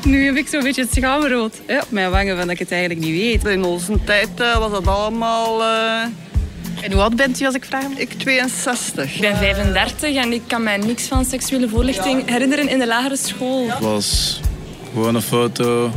Nu 0.04 0.26
heb 0.26 0.36
ik 0.36 0.48
zo'n 0.48 0.64
beetje 0.64 0.82
het 0.82 0.94
schaamrood 0.94 1.56
hè, 1.66 1.78
op 1.78 1.92
mijn 1.92 2.12
wangen 2.12 2.38
van 2.38 2.46
dat 2.46 2.54
ik 2.54 2.60
het 2.60 2.72
eigenlijk 2.72 3.02
niet 3.02 3.16
weet. 3.44 3.46
In 3.54 3.64
onze 3.64 4.04
tijd 4.04 4.30
eh, 4.36 4.58
was 4.58 4.72
dat 4.72 4.88
allemaal... 4.88 5.62
eh, 5.64 6.04
En 6.82 6.92
hoe 6.92 7.02
oud 7.02 7.16
bent 7.16 7.40
u 7.42 7.46
als 7.46 7.56
ik 7.56 7.66
vraag? 7.66 7.84
ik 7.96 8.14
62. 8.14 9.16
Ik 9.16 9.22
ben 9.22 9.38
35 9.38 10.16
en 10.16 10.34
ik 10.34 10.42
kan 10.48 10.64
mij 10.64 10.78
niks 10.78 11.08
van 11.08 11.26
seksuele 11.26 11.70
voorlichting 11.70 12.30
herinneren 12.30 12.70
in 12.70 12.80
de 12.80 12.88
lagere 12.88 13.18
school. 13.18 13.70
Het 13.70 13.80
was 13.80 14.40
gewoon 14.94 15.16
een 15.16 15.22
foto, 15.22 15.92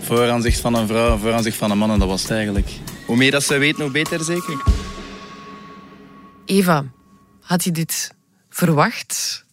vooraanzicht 0.00 0.60
van 0.60 0.74
een 0.74 0.86
vrouw, 0.86 1.16
vooraanzicht 1.16 1.56
van 1.56 1.70
een 1.70 1.78
man 1.78 1.90
en 1.90 1.98
dat 1.98 2.08
was 2.08 2.22
het 2.22 2.30
eigenlijk. 2.30 2.68
Hoe 3.06 3.16
meer 3.16 3.30
dat 3.30 3.42
ze 3.42 3.58
weten, 3.58 3.82
hoe 3.82 3.92
beter 3.92 4.24
zeker. 4.24 4.62
Eva, 6.44 6.84
had 7.40 7.64
je 7.64 7.70
dit 7.70 8.14
verwacht? 8.50 9.44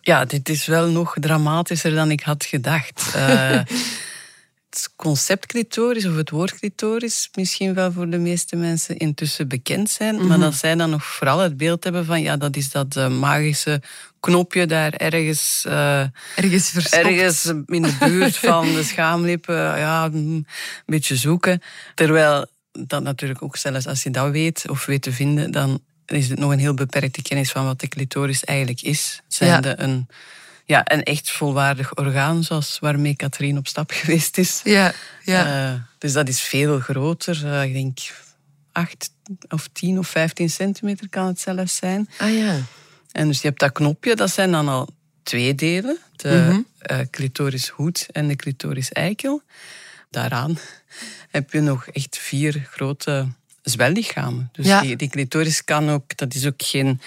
Ja, 0.00 0.24
dit 0.24 0.48
is 0.48 0.66
wel 0.66 0.86
nog 0.86 1.16
dramatischer 1.20 1.94
dan 1.94 2.10
ik 2.10 2.22
had 2.22 2.44
gedacht. 2.44 3.12
Eh, 3.14 3.60
het 4.82 4.92
concept 4.96 5.46
clitoris 5.46 6.06
of 6.06 6.16
het 6.16 6.30
woord 6.30 6.58
clitoris 6.58 7.28
misschien 7.34 7.74
wel 7.74 7.92
voor 7.92 8.10
de 8.10 8.18
meeste 8.18 8.56
mensen 8.56 8.96
intussen 8.96 9.48
bekend 9.48 9.90
zijn. 9.90 10.26
Maar 10.26 10.38
dat 10.38 10.54
zij 10.54 10.74
dan 10.74 10.90
nog 10.90 11.04
vooral 11.04 11.38
het 11.38 11.56
beeld 11.56 11.84
hebben 11.84 12.04
van 12.04 12.22
ja, 12.22 12.36
dat 12.36 12.56
is 12.56 12.70
dat 12.70 12.96
eh, 12.96 13.08
magische 13.08 13.82
knopje 14.20 14.66
daar 14.66 14.92
ergens, 14.92 15.64
eh, 15.66 16.00
Ergens 16.36 16.70
verstopt. 16.70 17.04
ergens 17.04 17.44
in 17.66 17.82
de 17.82 17.96
buurt 18.00 18.36
van 18.36 18.64
de 18.74 18.82
schaamlippen. 18.90 19.54
Ja, 19.56 20.04
een 20.04 20.46
beetje 20.86 21.16
zoeken. 21.16 21.62
Terwijl 21.94 22.46
dat 22.72 23.02
natuurlijk 23.02 23.42
ook 23.42 23.56
zelfs 23.56 23.86
als 23.86 24.02
je 24.02 24.10
dat 24.10 24.30
weet 24.30 24.64
of 24.68 24.86
weet 24.86 25.02
te 25.02 25.12
vinden, 25.12 25.50
dan 25.50 25.80
is 26.06 26.28
het 26.28 26.38
nog 26.38 26.52
een 26.52 26.58
heel 26.58 26.74
beperkte 26.74 27.22
kennis 27.22 27.50
van 27.50 27.64
wat 27.64 27.80
de 27.80 27.88
clitoris 27.88 28.44
eigenlijk 28.44 28.82
is. 28.82 29.20
Zijnde 29.28 29.74
een, 29.76 30.06
ja, 30.68 30.82
een 30.92 31.02
echt 31.02 31.30
volwaardig 31.30 31.96
orgaan, 31.96 32.44
zoals 32.44 32.78
waarmee 32.78 33.16
Katrien 33.16 33.58
op 33.58 33.66
stap 33.68 33.90
geweest 34.00 34.38
is. 34.38 34.60
Ja, 34.64 34.92
ja. 35.24 35.72
Eh, 35.72 35.80
dus 35.98 36.12
dat 36.12 36.28
is 36.28 36.40
veel 36.40 36.80
groter. 36.80 37.46
Eh, 37.52 37.62
ik 37.64 37.72
denk 37.72 37.98
8 38.72 39.10
of 39.48 39.68
10 39.72 39.98
of 39.98 40.08
15 40.08 40.50
centimeter 40.50 41.08
kan 41.08 41.26
het 41.26 41.40
zelfs 41.40 41.76
zijn. 41.76 42.08
ah 42.18 42.34
ja. 42.36 42.56
En 43.12 43.28
dus 43.28 43.40
je 43.40 43.48
hebt 43.48 43.60
dat 43.60 43.72
knopje, 43.72 44.14
dat 44.16 44.30
zijn 44.30 44.50
dan 44.50 44.68
al 44.68 44.88
twee 45.22 45.54
delen. 45.54 45.98
De 46.16 46.28
Mhm. 46.48 46.60
eh, 46.78 46.98
clitorishoed 47.10 48.06
en 48.12 48.28
de 48.28 48.36
clitoris-eikel. 48.36 49.42
Daaraan 50.10 50.58
heb 51.36 51.52
je 51.52 51.60
nog 51.60 51.86
echt 51.86 52.18
vier 52.18 52.66
grote 52.70 53.26
zwellichamen. 53.62 54.48
Dus 54.52 54.66
Ja. 54.66 54.80
die, 54.80 54.96
die 54.96 55.08
clitoris 55.08 55.64
kan 55.64 55.90
ook, 55.90 56.16
dat 56.16 56.34
is 56.34 56.46
ook 56.46 56.62
geen 56.62 57.00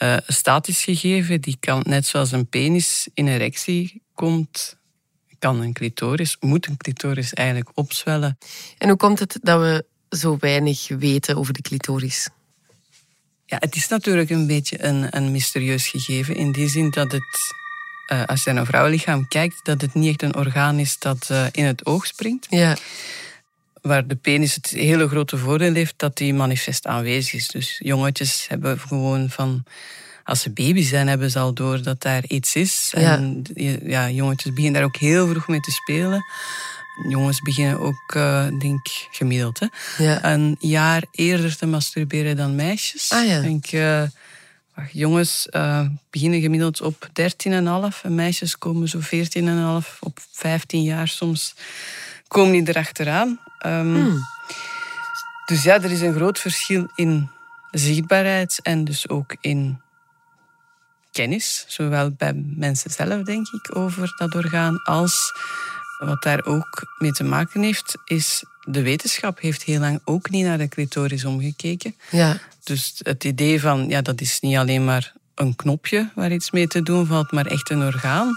eh, 0.00 0.16
statisch 0.26 0.84
gegeven. 0.84 1.40
Die 1.40 1.56
kan, 1.60 1.82
net 1.86 2.06
zoals 2.06 2.32
een 2.32 2.48
penis 2.48 3.08
in 3.14 3.28
erectie 3.28 4.02
komt, 4.14 4.76
kan 5.38 5.60
een 5.60 5.72
clitoris, 5.72 6.36
moet 6.40 6.66
een 6.66 6.76
clitoris 6.76 7.32
eigenlijk 7.34 7.70
opzwellen. 7.74 8.38
En 8.78 8.88
hoe 8.88 8.96
komt 8.96 9.18
het 9.18 9.38
dat 9.42 9.60
we 9.60 9.84
zo 10.16 10.36
weinig 10.40 10.88
weten 10.88 11.36
over 11.36 11.52
de 11.52 11.62
clitoris? 11.62 12.28
Ja, 13.46 13.56
het 13.60 13.76
is 13.76 13.88
natuurlijk 13.88 14.30
een 14.30 14.46
beetje 14.46 14.84
een, 14.84 15.16
een 15.16 15.30
mysterieus 15.30 15.88
gegeven. 15.88 16.36
In 16.36 16.52
die 16.52 16.68
zin 16.68 16.90
dat 16.90 17.12
het, 17.12 17.54
eh, 18.06 18.24
als 18.24 18.44
je 18.44 18.50
naar 18.50 18.60
een 18.60 18.66
vrouwenlichaam 18.66 19.28
kijkt, 19.28 19.64
dat 19.64 19.80
het 19.80 19.94
niet 19.94 20.08
echt 20.08 20.22
een 20.22 20.36
orgaan 20.36 20.78
is 20.78 20.98
dat 20.98 21.26
eh, 21.30 21.46
in 21.50 21.64
het 21.64 21.86
oog 21.86 22.06
springt. 22.06 22.46
Ja, 22.50 22.76
Waar 23.82 24.06
de 24.06 24.16
penis 24.16 24.54
het 24.54 24.70
hele 24.70 25.08
grote 25.08 25.36
voordeel 25.36 25.74
heeft 25.74 25.94
dat 25.96 26.16
die 26.16 26.34
manifest 26.34 26.86
aanwezig 26.86 27.32
is. 27.32 27.48
Dus 27.48 27.80
jongetjes 27.82 28.46
hebben 28.48 28.78
gewoon 28.78 29.30
van. 29.30 29.64
Als 30.24 30.40
ze 30.40 30.50
baby 30.50 30.82
zijn, 30.82 31.08
hebben 31.08 31.30
ze 31.30 31.38
al 31.38 31.54
door 31.54 31.82
dat 31.82 32.02
daar 32.02 32.24
iets 32.26 32.54
is. 32.54 32.92
Ja. 32.96 33.16
En 33.16 33.44
ja, 33.82 34.10
jongetjes 34.10 34.52
beginnen 34.52 34.80
daar 34.80 34.88
ook 34.88 34.96
heel 34.96 35.28
vroeg 35.28 35.48
mee 35.48 35.60
te 35.60 35.70
spelen. 35.70 36.24
Jongens 37.08 37.40
beginnen 37.40 37.80
ook, 37.80 38.14
eh, 38.14 38.46
denk 38.58 38.86
ik, 38.86 39.08
gemiddeld, 39.10 39.58
hè, 39.58 39.66
ja. 40.04 40.24
een 40.24 40.56
jaar 40.58 41.04
eerder 41.10 41.56
te 41.56 41.66
masturberen 41.66 42.36
dan 42.36 42.54
meisjes. 42.54 43.10
Ah, 43.12 43.26
ja. 43.26 43.40
Denk, 43.40 43.66
eh, 43.66 44.02
wacht, 44.74 44.92
jongens 44.92 45.48
eh, 45.48 45.86
beginnen 46.10 46.40
gemiddeld 46.40 46.80
op 46.80 47.08
13,5 47.12 48.02
en 48.02 48.14
meisjes 48.14 48.58
komen 48.58 48.88
zo 48.88 48.98
14,5 49.00 49.98
op 50.00 50.18
15 50.32 50.82
jaar 50.82 51.08
soms 51.08 51.54
komen 52.30 52.52
die 52.52 52.68
erachteraan. 52.68 53.38
Hmm. 53.58 54.18
Dus 55.46 55.62
ja, 55.62 55.74
er 55.74 55.90
is 55.90 56.00
een 56.00 56.14
groot 56.14 56.38
verschil 56.38 56.90
in 56.94 57.30
zichtbaarheid 57.70 58.60
en 58.62 58.84
dus 58.84 59.08
ook 59.08 59.36
in 59.40 59.80
kennis, 61.12 61.64
zowel 61.68 62.10
bij 62.10 62.32
mensen 62.56 62.90
zelf, 62.90 63.22
denk 63.22 63.48
ik, 63.48 63.76
over 63.76 64.14
dat 64.16 64.34
orgaan, 64.34 64.82
als 64.82 65.32
wat 65.98 66.22
daar 66.22 66.44
ook 66.44 66.94
mee 66.98 67.12
te 67.12 67.24
maken 67.24 67.62
heeft, 67.62 67.98
is 68.04 68.44
de 68.64 68.82
wetenschap 68.82 69.40
heeft 69.40 69.62
heel 69.62 69.80
lang 69.80 70.00
ook 70.04 70.30
niet 70.30 70.44
naar 70.44 70.58
de 70.58 70.68
clitoris 70.68 71.24
omgekeken. 71.24 71.94
ja. 72.10 72.38
Dus 72.64 72.94
het 73.02 73.24
idee 73.24 73.60
van, 73.60 73.88
ja, 73.88 74.02
dat 74.02 74.20
is 74.20 74.40
niet 74.40 74.56
alleen 74.56 74.84
maar 74.84 75.12
een 75.34 75.56
knopje 75.56 76.10
waar 76.14 76.32
iets 76.32 76.50
mee 76.50 76.66
te 76.66 76.82
doen 76.82 77.06
valt, 77.06 77.32
maar 77.32 77.46
echt 77.46 77.70
een 77.70 77.82
orgaan. 77.82 78.34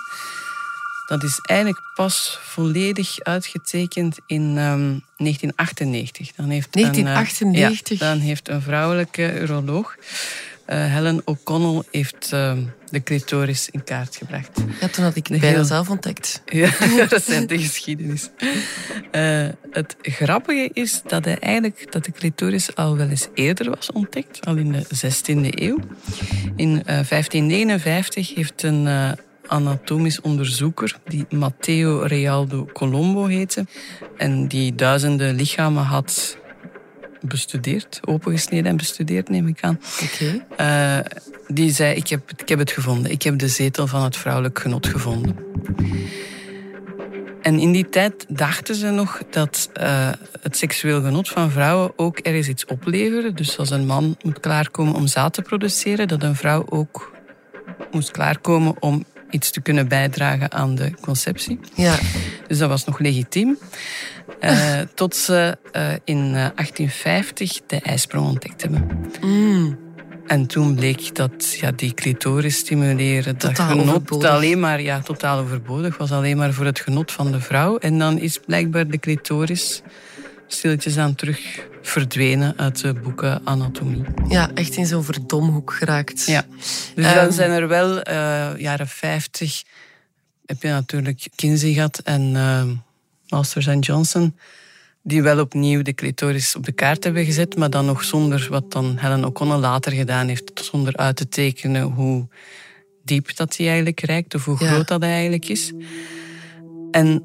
Dat 1.08 1.24
is 1.24 1.40
eigenlijk 1.42 1.82
pas 1.96 2.38
volledig 2.42 3.20
uitgetekend 3.20 4.18
in 4.26 4.42
ehm, 4.42 4.98
1998. 5.18 6.32
Dan 6.36 6.50
heeft 6.50 6.76
Een, 6.76 6.82
1998? 6.82 7.92
eh, 8.02 8.08
ja, 8.08 8.14
dan 8.14 8.20
heeft 8.24 8.50
een 8.50 8.62
vrouwelijke 8.62 9.40
uroloog, 9.42 9.96
eh, 10.66 10.78
Helen 10.94 11.22
O'Connell, 11.26 11.82
heeft 11.92 12.30
ehm, 12.32 12.60
de 12.90 13.04
clitoris 13.04 13.70
in 13.70 13.84
kaart 13.84 14.16
gebracht. 14.16 14.50
ja, 14.82 14.88
toen 14.88 15.04
had 15.04 15.16
ik 15.16 15.28
het 15.28 15.40
bijna 15.40 15.56
heel- 15.56 15.66
zelf 15.66 15.90
ontdekt. 15.90 16.42
Ja, 16.46 16.72
dat 17.10 17.24
zijn 17.24 17.48
de 17.48 17.60
geschiedenis. 17.60 18.30
Eh, 19.12 19.48
het 19.72 19.96
grappige 20.02 20.70
is 20.74 21.02
dat, 21.08 21.26
hij 21.26 21.40
eigenlijk, 21.40 21.92
dat 21.92 22.06
de 22.06 22.12
clitoris 22.12 22.76
al 22.76 22.98
wel 22.98 23.10
eens 23.10 23.28
eerder 23.34 23.70
was 23.70 23.92
ontdekt, 23.92 24.46
al 24.46 24.56
in 24.56 24.72
de 24.72 24.86
16e 24.96 25.48
eeuw. 25.62 25.80
In 26.56 26.78
eh, 26.86 26.86
1559 26.86 28.36
heeft 28.36 28.64
een 28.64 28.88
eh, 28.88 29.12
anatomisch 29.48 30.22
onderzoeker, 30.22 30.98
die 31.06 31.26
Matteo 31.30 32.00
Realdo 32.00 32.66
Colombo 32.74 33.26
heette, 33.26 33.66
en 34.18 34.48
die 34.48 34.76
duizenden 34.76 35.36
lichamen 35.36 35.84
had 35.84 36.38
bestudeerd, 37.22 38.00
opengesneden 38.06 38.66
en 38.66 38.78
bestudeerd, 38.78 39.30
neem 39.30 39.48
ik 39.48 39.64
aan. 39.64 39.80
Oké. 40.04 40.46
Eh, 40.58 41.00
die 41.48 41.72
zei, 41.72 41.96
ik 41.96 42.08
heb, 42.08 42.32
ik 42.38 42.50
heb 42.50 42.60
het 42.60 42.72
gevonden. 42.72 43.12
Ik 43.12 43.22
heb 43.22 43.40
de 43.40 43.48
zetel 43.48 43.88
van 43.88 44.04
het 44.04 44.18
vrouwelijk 44.18 44.60
genot 44.60 44.88
gevonden. 44.88 45.36
En 47.42 47.60
in 47.60 47.72
die 47.72 47.90
tijd 47.90 48.26
dachten 48.28 48.76
ze 48.76 48.90
nog 48.90 49.22
dat 49.30 49.70
eh, 49.74 50.10
het 50.42 50.58
seksueel 50.58 51.02
genot 51.02 51.30
van 51.30 51.52
vrouwen 51.52 51.92
ook 51.96 52.18
ergens 52.18 52.48
iets 52.48 52.66
opleverde. 52.66 53.34
Dus 53.34 53.58
als 53.58 53.70
een 53.70 53.86
man 53.86 54.18
moet 54.22 54.40
klaarkomen 54.40 54.96
om 54.96 55.08
zaad 55.08 55.34
te 55.34 55.42
produceren, 55.42 56.08
dat 56.08 56.24
een 56.24 56.36
vrouw 56.36 56.66
ook 56.70 57.12
moest 57.92 58.12
klaarkomen 58.12 58.76
om 58.80 59.06
iets 59.34 59.52
te 59.52 59.62
kunnen 59.62 59.88
bijdragen 59.88 60.52
aan 60.52 60.76
de 60.76 60.92
conceptie. 61.02 61.60
Ja. 61.76 61.96
Dus 62.48 62.58
dat 62.58 62.70
was 62.70 62.86
nog 62.86 63.00
legitiem. 63.00 63.58
Eh, 64.40 64.80
tot 64.96 65.16
ze 65.16 65.58
eh, 65.72 65.92
in 66.04 66.18
eh, 66.18 66.32
1850 66.34 67.62
de 67.68 67.80
ijsprong 67.82 68.28
ontdekt 68.28 68.62
hebben. 68.62 68.90
Mm. 69.22 69.82
En 70.28 70.46
toen 70.46 70.76
bleek 70.76 71.16
dat 71.16 71.58
ja, 71.60 71.72
die 71.72 71.94
clitoris 71.94 72.58
stimuleren, 72.58 73.38
dat 73.38 73.60
genot 73.60 73.88
overbodig. 73.88 74.30
alleen 74.30 74.60
maar, 74.60 74.82
ja, 74.82 75.00
totaal 75.00 75.40
overbodig 75.40 75.98
was, 75.98 76.12
alleen 76.12 76.38
maar 76.38 76.54
voor 76.54 76.66
het 76.66 76.80
genot 76.80 77.12
van 77.12 77.32
de 77.32 77.40
vrouw. 77.40 77.78
En 77.78 78.00
dan 78.00 78.20
is 78.20 78.40
blijkbaar 78.46 78.88
de 78.88 79.00
clitoris 79.00 79.82
stilletjes 80.48 80.98
aan 80.98 81.16
terug 81.16 81.40
verdwenen 81.88 82.58
uit 82.58 82.82
de 82.82 82.94
boeken 82.94 83.42
anatomie. 83.44 84.04
ja, 84.30 84.52
echt 84.54 84.76
in 84.76 84.86
zo'n 84.86 85.04
verdomhoek 85.04 85.74
geraakt. 85.74 86.26
Ja. 86.26 86.46
Dus 86.96 87.06
Ehm. 87.06 87.16
dan 87.16 87.32
zijn 87.32 87.52
er 87.52 87.68
wel, 87.68 88.02
eh, 88.02 88.50
jaren 88.58 88.88
50, 88.88 89.64
heb 90.46 90.62
je 90.62 90.68
natuurlijk 90.68 91.28
Kinsey 91.36 91.74
gehad 91.74 91.98
en 92.04 92.36
eh, 92.36 92.64
Masters 93.28 93.68
en 93.68 93.80
Johnson. 93.80 94.38
die 95.06 95.22
wel 95.22 95.40
opnieuw 95.40 95.82
de 95.82 95.94
clitoris 95.94 96.56
op 96.56 96.66
de 96.66 96.72
kaart 96.72 97.04
hebben 97.04 97.26
gezet, 97.26 97.56
maar 97.56 97.70
dan 97.70 97.86
nog 97.86 98.04
zonder 98.04 98.48
wat 98.50 98.72
dan 98.72 98.98
Helen 98.98 99.26
O'Connell 99.26 99.58
later 99.58 99.92
gedaan 99.92 100.28
heeft, 100.28 100.52
zonder 100.54 100.98
uit 100.98 101.16
te 101.16 101.28
tekenen 101.30 101.82
hoe 101.84 102.28
diep 103.04 103.36
dat 103.36 103.56
die 103.56 103.68
eigenlijk 103.68 104.00
reikt 104.00 104.36
of 104.36 104.46
hoe 104.46 104.58
groot 104.58 104.88
dat 104.88 105.02
eigenlijk 105.04 105.48
is. 105.50 105.72
En 106.92 107.24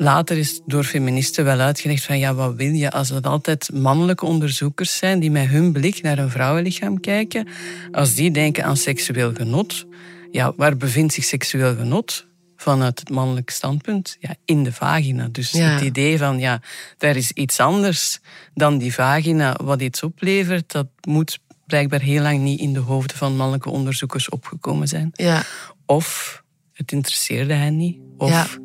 later 0.00 0.38
is 0.38 0.60
door 0.66 0.84
feministen 0.84 1.44
wel 1.44 1.58
uitgelegd 1.58 2.04
van 2.04 2.18
ja, 2.18 2.34
wat 2.34 2.54
wil 2.54 2.72
je 2.72 2.90
als 2.90 3.08
het 3.08 3.26
altijd 3.26 3.72
mannelijke 3.72 4.26
onderzoekers 4.26 4.96
zijn 4.96 5.20
die 5.20 5.30
met 5.30 5.48
hun 5.48 5.72
blik 5.72 6.02
naar 6.02 6.18
een 6.18 6.30
vrouwenlichaam 6.30 7.00
kijken, 7.00 7.48
als 7.92 8.14
die 8.14 8.30
denken 8.30 8.64
aan 8.64 8.76
seksueel 8.76 9.34
genot, 9.34 9.86
ja, 10.30 10.52
waar 10.56 10.76
bevindt 10.76 11.12
zich 11.12 11.24
seksueel 11.24 11.76
genot? 11.76 12.28
Vanuit 12.56 12.98
het 12.98 13.10
mannelijke 13.10 13.52
standpunt, 13.52 14.16
ja, 14.20 14.34
in 14.44 14.62
de 14.62 14.72
vagina. 14.72 15.28
Dus 15.32 15.52
het 15.52 15.80
idee 15.80 16.18
van, 16.18 16.38
ja, 16.38 16.60
er 16.98 17.16
is 17.16 17.32
iets 17.32 17.60
anders 17.60 18.18
dan 18.54 18.78
die 18.78 18.94
vagina 18.94 19.56
wat 19.62 19.82
iets 19.82 20.02
oplevert, 20.02 20.72
dat 20.72 20.86
moet 21.00 21.38
blijkbaar 21.66 22.00
heel 22.00 22.22
lang 22.22 22.38
niet 22.38 22.60
in 22.60 22.72
de 22.72 22.78
hoofden 22.80 23.16
van 23.16 23.36
mannelijke 23.36 23.70
onderzoekers 23.70 24.28
opgekomen 24.28 24.88
zijn. 24.88 25.10
Ja. 25.12 25.42
Of 25.86 26.42
het 26.72 26.92
interesseerde 26.92 27.54
hen 27.54 27.76
niet, 27.76 27.98
of 28.20 28.58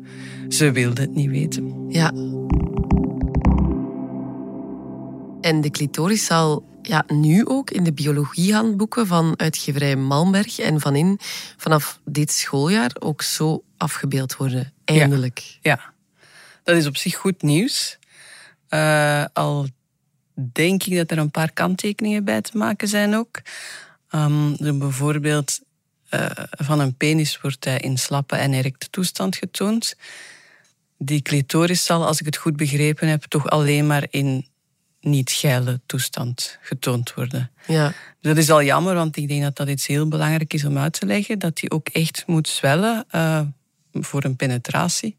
ze 0.48 0.72
wilden 0.72 1.04
het 1.04 1.14
niet 1.14 1.30
weten. 1.30 1.86
Ja. 1.88 2.12
En 5.40 5.60
de 5.60 5.70
clitoris 5.70 6.24
zal 6.24 6.64
ja, 6.82 7.04
nu 7.06 7.46
ook 7.46 7.70
in 7.70 7.84
de 7.84 7.92
biologiehandboeken 7.92 9.06
van 9.06 9.34
uitgeverij 9.36 9.96
Malmberg 9.96 10.58
en 10.58 10.80
Van 10.80 10.96
In 10.96 11.20
vanaf 11.56 12.00
dit 12.04 12.32
schooljaar 12.32 12.90
ook 12.98 13.22
zo 13.22 13.62
afgebeeld 13.76 14.36
worden. 14.36 14.72
Eindelijk. 14.84 15.58
Ja, 15.60 15.80
dat 16.62 16.76
is 16.76 16.86
op 16.86 16.96
zich 16.96 17.16
goed 17.16 17.42
nieuws. 17.42 17.98
Uh, 18.70 19.24
al 19.32 19.66
denk 20.52 20.82
ik 20.82 20.96
dat 20.96 21.10
er 21.10 21.18
een 21.18 21.30
paar 21.30 21.52
kanttekeningen 21.52 22.24
bij 22.24 22.40
te 22.40 22.56
maken 22.56 22.88
zijn 22.88 23.14
ook. 23.14 23.40
Um, 24.10 24.56
bijvoorbeeld 24.78 25.60
uh, 26.10 26.30
van 26.50 26.80
een 26.80 26.94
penis 26.94 27.40
wordt 27.40 27.64
hij 27.64 27.78
in 27.78 27.98
slappe 27.98 28.36
en 28.36 28.52
erecte 28.52 28.90
toestand 28.90 29.36
getoond. 29.36 29.94
Die 30.98 31.22
clitoris 31.22 31.84
zal, 31.84 32.06
als 32.06 32.20
ik 32.20 32.26
het 32.26 32.36
goed 32.36 32.56
begrepen 32.56 33.08
heb, 33.08 33.22
toch 33.22 33.48
alleen 33.48 33.86
maar 33.86 34.06
in 34.10 34.46
niet 35.00 35.30
geile 35.30 35.80
toestand 35.86 36.58
getoond 36.60 37.14
worden. 37.14 37.50
Ja. 37.66 37.92
Dat 38.20 38.36
is 38.36 38.50
al 38.50 38.62
jammer, 38.62 38.94
want 38.94 39.16
ik 39.16 39.28
denk 39.28 39.42
dat 39.42 39.56
dat 39.56 39.68
iets 39.68 39.86
heel 39.86 40.08
belangrijk 40.08 40.52
is 40.52 40.64
om 40.64 40.78
uit 40.78 41.00
te 41.00 41.06
leggen. 41.06 41.38
Dat 41.38 41.56
die 41.56 41.70
ook 41.70 41.88
echt 41.88 42.22
moet 42.26 42.48
zwellen 42.48 43.04
uh, 43.14 43.40
voor 43.92 44.24
een 44.24 44.36
penetratie. 44.36 45.16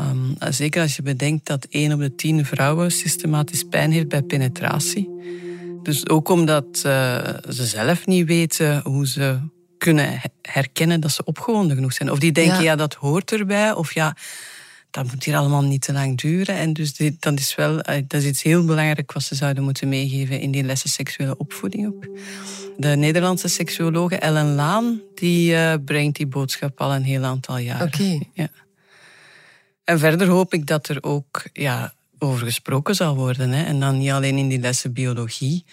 Um, 0.00 0.36
zeker 0.50 0.82
als 0.82 0.96
je 0.96 1.02
bedenkt 1.02 1.46
dat 1.46 1.64
1 1.64 1.92
op 1.92 2.00
de 2.00 2.14
10 2.14 2.44
vrouwen 2.44 2.90
systematisch 2.90 3.62
pijn 3.62 3.92
heeft 3.92 4.08
bij 4.08 4.22
penetratie. 4.22 5.08
Dus 5.82 6.08
ook 6.08 6.28
omdat 6.28 6.64
uh, 6.66 6.82
ze 7.48 7.66
zelf 7.66 8.06
niet 8.06 8.26
weten 8.26 8.80
hoe 8.84 9.06
ze 9.06 9.38
kunnen 9.78 10.20
herkennen 10.42 11.00
dat 11.00 11.10
ze 11.10 11.24
opgewonden 11.24 11.76
genoeg 11.76 11.92
zijn. 11.92 12.10
Of 12.10 12.18
die 12.18 12.32
denken, 12.32 12.56
ja, 12.56 12.62
ja 12.62 12.76
dat 12.76 12.94
hoort 12.94 13.32
erbij. 13.32 13.72
Of 13.72 13.94
ja, 13.94 14.16
dat 14.90 15.04
moet 15.04 15.24
hier 15.24 15.36
allemaal 15.36 15.62
niet 15.62 15.82
te 15.82 15.92
lang 15.92 16.18
duren. 16.18 16.54
En 16.54 16.72
dus 16.72 16.94
dit, 16.94 17.22
dat 17.22 17.38
is 17.38 17.54
wel 17.54 17.80
eh, 17.80 18.02
dat 18.06 18.20
is 18.20 18.28
iets 18.28 18.42
heel 18.42 18.64
belangrijk 18.64 19.12
wat 19.12 19.22
ze 19.22 19.34
zouden 19.34 19.64
moeten 19.64 19.88
meegeven 19.88 20.40
in 20.40 20.50
die 20.50 20.62
lessen 20.62 20.90
seksuele 20.90 21.36
opvoeding 21.36 21.86
ook. 21.86 22.06
De 22.76 22.88
Nederlandse 22.88 23.48
seksuologe 23.48 24.16
Ellen 24.16 24.54
Laan 24.54 25.00
die 25.14 25.52
uh, 25.52 25.74
brengt 25.84 26.16
die 26.16 26.26
boodschap 26.26 26.80
al 26.80 26.94
een 26.94 27.02
heel 27.02 27.24
aantal 27.24 27.58
jaren. 27.58 27.86
Oké. 27.86 28.18
Ja. 28.32 28.48
En 29.84 29.98
verder 29.98 30.28
hoop 30.28 30.54
ik 30.54 30.66
dat 30.66 30.88
er 30.88 31.02
ook 31.02 31.44
ja, 31.52 31.92
over 32.18 32.46
gesproken 32.46 32.94
zal 32.94 33.16
worden. 33.16 33.50
Hè. 33.50 33.64
En 33.64 33.80
dan 33.80 33.98
niet 33.98 34.10
alleen 34.10 34.38
in 34.38 34.48
die 34.48 34.60
lessen 34.60 34.92
biologie. 34.92 35.64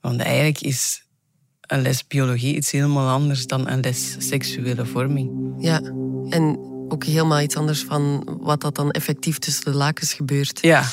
Want 0.00 0.20
eigenlijk 0.20 0.60
is 0.60 1.02
een 1.68 1.82
les 1.82 2.06
biologie 2.06 2.56
iets 2.56 2.70
helemaal 2.70 3.08
anders 3.08 3.46
dan 3.46 3.68
een 3.68 3.80
les 3.80 4.16
seksuele 4.18 4.86
vorming. 4.86 5.54
Ja, 5.58 5.80
en 6.28 6.58
ook 6.88 7.04
helemaal 7.04 7.40
iets 7.40 7.56
anders 7.56 7.82
van 7.82 8.24
wat 8.40 8.60
dat 8.60 8.74
dan 8.74 8.90
effectief 8.90 9.38
tussen 9.38 9.64
de 9.64 9.76
lakens 9.76 10.12
gebeurt. 10.12 10.58
Ja. 10.60 10.84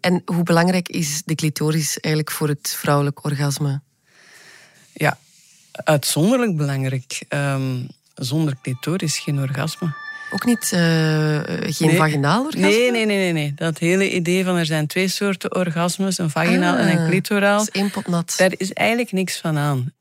En 0.00 0.22
hoe 0.24 0.42
belangrijk 0.42 0.88
is 0.88 1.22
de 1.24 1.34
clitoris 1.34 2.00
eigenlijk 2.00 2.34
voor 2.34 2.48
het 2.48 2.74
vrouwelijk 2.78 3.24
orgasme? 3.24 3.80
Ja, 4.92 5.18
uitzonderlijk 5.72 6.56
belangrijk. 6.56 7.24
Um, 7.28 7.86
zonder 8.14 8.56
clitoris 8.62 9.18
geen 9.18 9.40
orgasme. 9.40 9.94
Ook 10.30 10.44
niet 10.44 10.70
uh, 10.74 10.80
geen 11.60 11.88
nee. 11.88 11.96
vaginaal 11.96 12.44
orgasme? 12.44 12.66
Nee, 12.66 12.90
nee, 12.90 13.06
nee, 13.06 13.16
nee, 13.16 13.32
nee. 13.32 13.54
Dat 13.54 13.78
hele 13.78 14.10
idee 14.10 14.44
van 14.44 14.56
er 14.56 14.66
zijn 14.66 14.86
twee 14.86 15.08
soorten 15.08 15.54
orgasmes, 15.54 16.18
een 16.18 16.30
vaginaal 16.30 16.74
ah, 16.74 16.80
en 16.80 16.98
een 16.98 17.08
clitoraal. 17.08 17.58
Dat 17.58 17.74
is 17.74 17.80
één 17.80 17.90
pot 17.90 18.06
nat. 18.06 18.34
Daar 18.36 18.52
is 18.56 18.72
eigenlijk 18.72 19.12
niks 19.12 19.40
van 19.40 19.58
aan. 19.58 19.92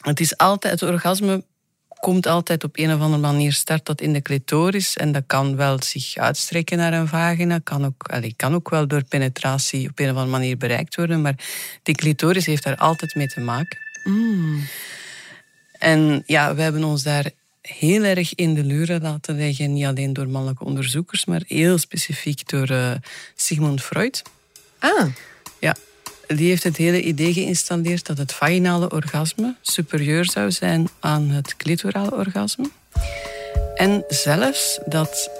Het 0.00 0.20
is 0.20 0.36
altijd, 0.36 0.80
het 0.80 0.90
orgasme 0.90 1.44
komt 2.00 2.26
altijd 2.26 2.64
op 2.64 2.78
een 2.78 2.92
of 2.92 3.00
andere 3.00 3.22
manier, 3.22 3.52
start 3.52 3.86
dat 3.86 4.00
in 4.00 4.12
de 4.12 4.22
clitoris. 4.22 4.96
En 4.96 5.12
dat 5.12 5.22
kan 5.26 5.56
wel 5.56 5.82
zich 5.82 6.16
uitstrekken 6.16 6.76
naar 6.76 6.92
een 6.92 7.08
vagina. 7.08 7.60
Kan 7.64 7.84
ook, 7.84 8.02
allez, 8.02 8.32
kan 8.36 8.54
ook 8.54 8.70
wel 8.70 8.86
door 8.86 9.04
penetratie 9.04 9.88
op 9.88 9.98
een 9.98 10.10
of 10.10 10.16
andere 10.16 10.30
manier 10.30 10.56
bereikt 10.56 10.96
worden. 10.96 11.20
Maar 11.20 11.34
die 11.82 11.94
clitoris 11.94 12.46
heeft 12.46 12.62
daar 12.62 12.76
altijd 12.76 13.14
mee 13.14 13.28
te 13.28 13.40
maken. 13.40 13.78
Mm. 14.04 14.66
En 15.72 16.22
ja, 16.26 16.54
we 16.54 16.62
hebben 16.62 16.84
ons 16.84 17.02
daar 17.02 17.30
heel 17.62 18.02
erg 18.02 18.34
in 18.34 18.54
de 18.54 18.64
luren 18.64 19.02
laten 19.02 19.36
leggen. 19.36 19.72
Niet 19.72 19.84
alleen 19.84 20.12
door 20.12 20.28
mannelijke 20.28 20.64
onderzoekers, 20.64 21.24
maar 21.24 21.42
heel 21.46 21.78
specifiek 21.78 22.48
door 22.48 22.70
uh, 22.70 22.92
Sigmund 23.34 23.82
Freud. 23.82 24.22
Ah. 24.78 25.06
Ja, 25.60 25.76
die 26.36 26.48
heeft 26.48 26.62
het 26.62 26.76
hele 26.76 27.02
idee 27.02 27.32
geïnstalleerd 27.32 28.06
dat 28.06 28.18
het 28.18 28.32
vaginale 28.32 28.90
orgasme 28.90 29.54
superieur 29.62 30.30
zou 30.30 30.50
zijn 30.50 30.88
aan 31.00 31.30
het 31.30 31.56
clitorale 31.56 32.14
orgasme. 32.14 32.70
En 33.74 34.04
zelfs 34.08 34.80
dat 34.86 35.30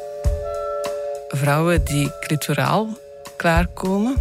vrouwen 1.28 1.84
die 1.84 2.10
clitoraal 2.20 2.98
klaarkomen 3.36 4.14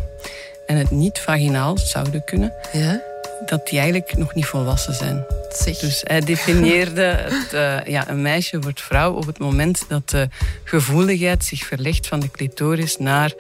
en 0.68 0.78
het 0.78 0.92
niet 0.92 1.20
vaginaal 1.20 1.78
zouden 1.78 2.24
kunnen, 2.24 2.54
ja? 2.74 3.02
dat 3.46 3.68
die 3.68 3.80
eigenlijk 3.80 4.18
nog 4.18 4.34
niet 4.34 4.46
volwassen 4.46 4.94
zijn. 4.94 5.26
Zeg. 5.58 5.78
Dus 5.78 6.02
hij 6.04 6.20
definieerde 6.20 7.02
het, 7.02 7.54
uh, 7.54 7.86
ja, 7.86 8.10
een 8.10 8.22
meisje 8.22 8.60
wordt 8.60 8.82
vrouw 8.82 9.14
op 9.14 9.26
het 9.26 9.40
moment 9.40 9.86
dat 9.88 10.10
de 10.10 10.30
gevoeligheid 10.64 11.46
zich 11.46 11.66
verlegt 11.66 12.08
van 12.08 12.20
de 12.20 12.32
clitoris 12.32 12.98
naar 12.98 13.34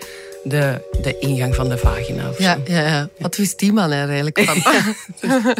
de, 0.43 0.89
de 1.01 1.19
ingang 1.19 1.55
van 1.55 1.69
de 1.69 1.77
vagina. 1.77 2.31
Ja, 2.37 2.57
ja, 2.65 2.81
ja, 2.87 3.09
wat 3.19 3.35
wist 3.35 3.59
die 3.59 3.73
man 3.73 3.91
er 3.91 4.07
eigenlijk 4.07 4.39
van? 4.39 4.63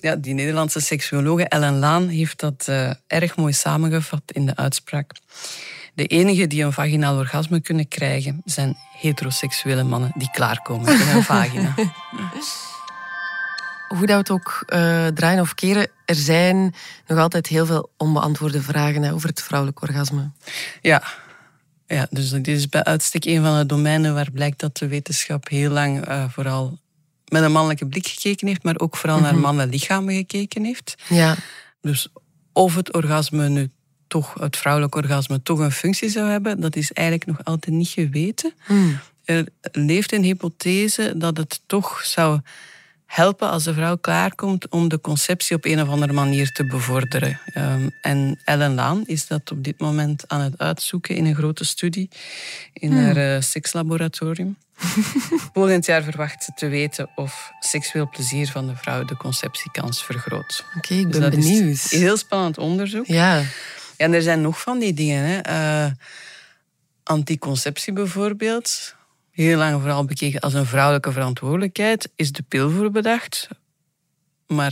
ja, 0.00 0.16
die 0.16 0.34
Nederlandse 0.34 0.80
seksuologe 0.80 1.44
Ellen 1.44 1.78
Laan 1.78 2.08
heeft 2.08 2.40
dat 2.40 2.66
uh, 2.68 2.90
erg 3.06 3.36
mooi 3.36 3.52
samengevat 3.52 4.22
in 4.26 4.46
de 4.46 4.56
uitspraak. 4.56 5.10
De 5.94 6.06
enigen 6.06 6.48
die 6.48 6.64
een 6.64 6.72
vaginaal 6.72 7.16
orgasme 7.16 7.60
kunnen 7.60 7.88
krijgen 7.88 8.42
zijn 8.44 8.76
heteroseksuele 9.00 9.82
mannen 9.82 10.12
die 10.14 10.30
klaarkomen 10.30 11.00
in 11.00 11.08
een 11.08 11.22
vagina. 11.22 11.74
Hoe 13.88 14.06
dat 14.06 14.08
we 14.08 14.12
het 14.12 14.30
ook 14.30 14.64
uh, 14.66 15.06
draaien 15.06 15.40
of 15.40 15.54
keren, 15.54 15.88
er 16.04 16.14
zijn 16.14 16.74
nog 17.06 17.18
altijd 17.18 17.46
heel 17.46 17.66
veel 17.66 17.90
onbeantwoorde 17.96 18.62
vragen 18.62 19.02
hè, 19.02 19.12
over 19.12 19.28
het 19.28 19.42
vrouwelijk 19.42 19.82
orgasme. 19.82 20.30
Ja, 20.82 21.02
ja, 21.86 22.06
dus 22.10 22.30
dit 22.30 22.48
is 22.48 22.68
bij 22.68 22.84
uitstek 22.84 23.24
een 23.24 23.42
van 23.42 23.58
de 23.58 23.66
domeinen 23.66 24.14
waar 24.14 24.30
blijkt 24.30 24.60
dat 24.60 24.76
de 24.76 24.88
wetenschap 24.88 25.48
heel 25.48 25.70
lang 25.70 26.08
uh, 26.08 26.24
vooral 26.28 26.78
met 27.28 27.42
een 27.42 27.52
mannelijke 27.52 27.86
blik 27.86 28.06
gekeken 28.06 28.46
heeft, 28.46 28.62
maar 28.62 28.78
ook 28.78 28.96
vooral 28.96 29.20
naar 29.20 29.38
mannenlichamen 29.38 30.14
gekeken 30.14 30.64
heeft. 30.64 30.94
Ja. 31.08 31.36
Dus 31.80 32.08
of 32.52 32.74
het 32.74 32.92
orgasme 32.92 33.48
nu 33.48 33.70
toch, 34.06 34.34
het 34.34 34.56
vrouwelijk 34.56 34.94
orgasme, 34.94 35.42
toch 35.42 35.58
een 35.58 35.72
functie 35.72 36.08
zou 36.08 36.30
hebben, 36.30 36.60
dat 36.60 36.76
is 36.76 36.92
eigenlijk 36.92 37.28
nog 37.28 37.44
altijd 37.44 37.74
niet 37.74 37.88
geweten. 37.88 38.52
Mm. 38.66 38.98
Er 39.24 39.46
leeft 39.72 40.12
een 40.12 40.22
hypothese 40.22 41.12
dat 41.16 41.36
het 41.36 41.60
toch 41.66 42.04
zou 42.04 42.40
helpen 43.08 43.50
als 43.50 43.64
de 43.64 43.74
vrouw 43.74 43.96
klaarkomt 43.96 44.68
om 44.68 44.88
de 44.88 45.00
conceptie 45.00 45.56
op 45.56 45.64
een 45.64 45.80
of 45.82 45.88
andere 45.88 46.12
manier 46.12 46.52
te 46.52 46.66
bevorderen. 46.66 47.40
Um, 47.56 47.90
en 48.02 48.40
Ellen 48.44 48.74
Laan 48.74 49.02
is 49.06 49.26
dat 49.26 49.50
op 49.50 49.64
dit 49.64 49.78
moment 49.80 50.24
aan 50.26 50.40
het 50.40 50.58
uitzoeken 50.58 51.14
in 51.16 51.24
een 51.26 51.34
grote 51.34 51.64
studie 51.64 52.08
in 52.72 52.90
Hmm. 52.92 53.04
haar 53.04 53.16
uh, 53.16 53.40
sekslaboratorium. 53.40 54.56
Volgend 55.52 55.86
jaar 55.86 56.02
verwacht 56.02 56.44
ze 56.44 56.52
te 56.54 56.68
weten 56.68 57.10
of 57.14 57.50
seksueel 57.60 58.08
plezier 58.08 58.46
van 58.50 58.66
de 58.66 58.76
vrouw 58.76 59.04
de 59.04 59.16
conceptiekans 59.16 60.04
vergroot. 60.04 60.64
Oké, 60.76 60.94
ik 60.94 61.02
Dus 61.02 61.12
ben 61.12 61.20
dat 61.20 61.30
benieuwd. 61.30 61.74
is 61.74 61.90
heel 61.90 62.16
spannend 62.16 62.58
onderzoek. 62.58 63.06
Ja. 63.06 63.36
Ja, 63.38 63.44
en 63.96 64.12
er 64.12 64.22
zijn 64.22 64.40
nog 64.40 64.60
van 64.60 64.78
die 64.78 64.94
dingen. 64.94 65.24
Hè. 65.24 65.40
Uh, 65.86 65.92
anticonceptie 67.02 67.92
bijvoorbeeld. 67.92 68.94
Heel 69.38 69.58
lang 69.58 69.80
vooral 69.80 70.04
bekeken 70.04 70.40
als 70.40 70.54
een 70.54 70.66
vrouwelijke 70.66 71.12
verantwoordelijkheid. 71.12 72.10
Is 72.16 72.32
de 72.32 72.42
pil 72.42 72.70
voor 72.70 72.90
bedacht. 72.90 73.48
Maar 74.46 74.70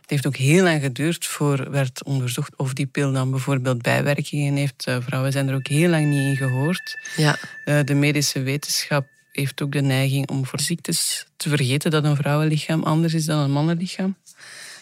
het 0.00 0.10
heeft 0.10 0.26
ook 0.26 0.36
heel 0.36 0.62
lang 0.62 0.82
geduurd 0.82 1.26
voor 1.26 1.70
werd 1.70 2.04
onderzocht 2.04 2.56
of 2.56 2.72
die 2.72 2.86
pil 2.86 3.12
dan 3.12 3.30
bijvoorbeeld 3.30 3.82
bijwerkingen 3.82 4.56
heeft. 4.56 4.86
Uh, 4.88 4.96
vrouwen 5.00 5.32
zijn 5.32 5.48
er 5.48 5.54
ook 5.54 5.66
heel 5.66 5.88
lang 5.88 6.06
niet 6.06 6.24
in 6.24 6.36
gehoord. 6.36 6.98
Ja. 7.16 7.38
Uh, 7.64 7.78
de 7.84 7.94
medische 7.94 8.42
wetenschap 8.42 9.06
heeft 9.32 9.62
ook 9.62 9.72
de 9.72 9.82
neiging 9.82 10.28
om 10.28 10.46
voor 10.46 10.60
ziektes 10.60 11.26
te 11.36 11.48
vergeten 11.48 11.90
dat 11.90 12.04
een 12.04 12.16
vrouwenlichaam 12.16 12.82
anders 12.82 13.14
is 13.14 13.24
dan 13.24 13.38
een 13.38 13.52
mannenlichaam. 13.52 14.16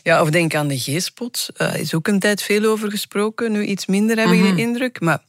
Ja, 0.02 0.22
of 0.22 0.30
denk 0.30 0.54
aan 0.54 0.68
de 0.68 0.78
G-spot. 0.78 1.48
Er 1.56 1.76
is 1.78 1.94
ook 1.94 2.08
een 2.08 2.18
tijd 2.18 2.42
veel 2.42 2.64
over 2.64 2.90
gesproken. 2.90 3.52
Nu 3.52 3.64
iets 3.64 3.86
minder 3.86 4.18
heb 4.18 4.28
ik 4.28 4.56
de 4.56 4.62
indruk. 4.62 5.00
Maar 5.00 5.22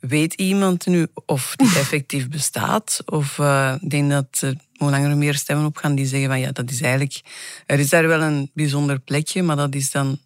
weet 0.00 0.34
iemand 0.34 0.86
nu 0.86 1.06
of 1.26 1.52
die 1.56 1.78
effectief 1.82 2.28
bestaat? 2.28 3.02
Of 3.06 3.38
uh, 3.38 3.74
ik 3.80 3.90
denk 3.90 4.10
dat 4.10 4.40
er 4.40 4.54
hoe 4.76 4.90
langer 4.90 5.16
meer 5.16 5.34
stemmen 5.34 5.66
op 5.66 5.76
gaan 5.76 5.94
die 5.94 6.06
zeggen 6.06 6.28
van 6.28 6.40
ja, 6.40 6.52
dat 6.52 6.70
is 6.70 6.80
eigenlijk... 6.80 7.20
Er 7.66 7.78
is 7.78 7.88
daar 7.88 8.08
wel 8.08 8.20
een 8.20 8.50
bijzonder 8.54 8.98
plekje, 8.98 9.42
maar 9.42 9.56
dat 9.56 9.74
is 9.74 9.90
dan, 9.90 10.18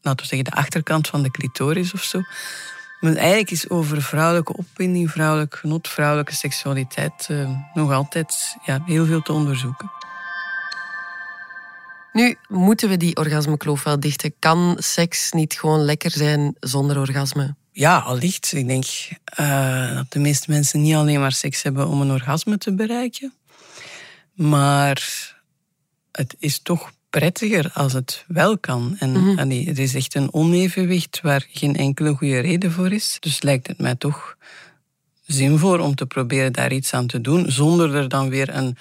laten 0.00 0.20
we 0.20 0.26
zeggen, 0.26 0.50
de 0.50 0.56
achterkant 0.56 1.08
van 1.08 1.22
de 1.22 1.30
clitoris 1.30 1.92
of 1.92 2.02
zo. 2.02 2.20
Maar 3.00 3.14
eigenlijk 3.14 3.50
is 3.50 3.68
over 3.68 4.02
vrouwelijke 4.02 4.56
opwinding, 4.56 5.10
vrouwelijk 5.10 5.54
genot, 5.54 5.88
vrouwelijke 5.88 6.34
seksualiteit 6.34 7.28
uh, 7.30 7.50
nog 7.74 7.92
altijd 7.92 8.56
ja, 8.64 8.82
heel 8.86 9.06
veel 9.06 9.22
te 9.22 9.32
onderzoeken. 9.32 9.90
Nu 12.12 12.36
moeten 12.48 12.88
we 12.88 12.96
die 12.96 13.16
orgasmekloof 13.16 13.82
wel 13.82 14.00
dichten. 14.00 14.34
Kan 14.38 14.76
seks 14.78 15.32
niet 15.32 15.54
gewoon 15.54 15.80
lekker 15.80 16.10
zijn 16.10 16.54
zonder 16.60 16.98
orgasme? 16.98 17.54
Ja, 17.76 17.98
allicht. 17.98 18.52
Ik 18.52 18.66
denk 18.66 18.84
uh, 19.40 19.94
dat 19.94 20.12
de 20.12 20.18
meeste 20.18 20.50
mensen 20.50 20.80
niet 20.80 20.94
alleen 20.94 21.20
maar 21.20 21.32
seks 21.32 21.62
hebben 21.62 21.88
om 21.88 22.00
een 22.00 22.10
orgasme 22.10 22.58
te 22.58 22.74
bereiken. 22.74 23.32
Maar 24.32 25.32
het 26.12 26.36
is 26.38 26.58
toch 26.58 26.92
prettiger 27.10 27.70
als 27.74 27.92
het 27.92 28.24
wel 28.28 28.58
kan. 28.58 28.96
En 28.98 29.10
mm 29.10 29.38
er 29.38 29.78
is 29.78 29.94
echt 29.94 30.14
een 30.14 30.32
onevenwicht 30.32 31.20
waar 31.20 31.46
geen 31.50 31.76
enkele 31.76 32.14
goede 32.14 32.38
reden 32.38 32.72
voor 32.72 32.92
is. 32.92 33.16
Dus 33.20 33.42
lijkt 33.42 33.66
het 33.66 33.78
mij 33.78 33.94
toch 33.94 34.36
zinvol 35.26 35.80
om 35.80 35.94
te 35.94 36.06
proberen 36.06 36.52
daar 36.52 36.72
iets 36.72 36.92
aan 36.92 37.06
te 37.06 37.20
doen, 37.20 37.50
zonder 37.50 37.94
er 37.94 38.08
dan 38.08 38.28
weer 38.28 38.54
een 38.54 38.76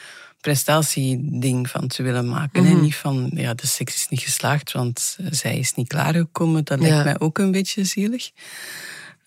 prestatieding 0.46 1.70
van 1.70 1.88
te 1.88 2.04
willen 2.04 2.30
maken. 2.30 2.66
En 2.66 2.72
Mhm. 2.74 2.82
niet 2.82 2.96
van, 2.96 3.32
ja, 3.34 3.54
de 3.54 3.68
seks 3.68 3.96
is 3.96 4.08
niet 4.10 4.20
geslaagd, 4.22 4.72
want 4.72 5.18
zij 5.30 5.58
is 5.58 5.74
niet 5.74 5.88
klaargekomen. 5.88 6.64
Dat 6.64 6.80
lijkt 6.80 6.96
Ja. 6.96 7.04
mij 7.04 7.20
ook 7.20 7.38
een 7.38 7.52
beetje 7.52 7.84
zielig. 7.84 8.32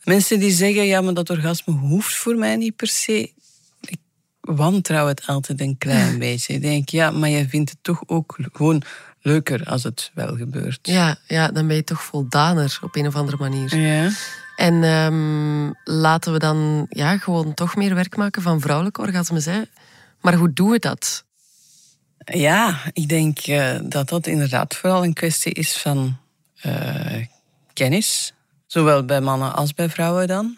Mensen 0.05 0.39
die 0.39 0.51
zeggen, 0.51 0.85
ja, 0.87 1.01
maar 1.01 1.15
dat 1.15 1.31
orgasme 1.31 1.73
hoeft 1.75 2.15
voor 2.15 2.37
mij 2.37 2.57
niet 2.57 2.77
per 2.77 2.87
se. 2.89 3.33
Ik 3.81 3.99
wantrouw 4.41 5.07
het 5.07 5.27
altijd 5.27 5.61
een 5.61 5.79
klein 5.79 6.19
beetje. 6.19 6.55
Ik 6.55 6.63
denk, 6.63 6.89
ja, 6.89 7.11
maar 7.11 7.29
je 7.29 7.49
vindt 7.49 7.71
het 7.71 7.79
toch 7.83 8.03
ook 8.07 8.39
gewoon 8.53 8.83
leuker 9.21 9.65
als 9.65 9.83
het 9.83 10.11
wel 10.15 10.37
gebeurt. 10.37 10.79
Ja, 10.83 11.17
ja, 11.27 11.49
dan 11.49 11.67
ben 11.67 11.77
je 11.77 11.85
toch 11.85 12.03
voldaner 12.03 12.79
op 12.83 12.97
een 12.97 13.07
of 13.07 13.15
andere 13.15 13.37
manier. 13.37 13.77
Ja. 13.77 14.11
En 14.57 14.83
ehm, 14.83 15.71
laten 15.85 16.33
we 16.33 16.39
dan 16.39 16.87
ja, 16.89 17.19
gewoon 17.19 17.55
toch 17.55 17.77
meer 17.77 17.95
werk 17.95 18.17
maken 18.17 18.43
van 18.43 18.61
vrouwelijke 18.61 19.01
orgasmes. 19.01 19.45
Hè? 19.45 19.61
Maar 20.21 20.35
hoe 20.35 20.53
doen 20.53 20.71
we 20.71 20.79
dat? 20.79 21.25
Ja, 22.25 22.81
ik 22.93 23.09
denk 23.09 23.39
eh, 23.39 23.79
dat 23.83 24.09
dat 24.09 24.27
inderdaad 24.27 24.77
vooral 24.77 25.05
een 25.05 25.13
kwestie 25.13 25.53
is 25.53 25.77
van 25.77 26.17
eh, 26.61 27.27
kennis. 27.73 28.33
Zowel 28.67 29.05
bij 29.05 29.21
mannen 29.21 29.55
als 29.55 29.75
bij 29.75 29.89
vrouwen 29.89 30.27
dan. 30.27 30.57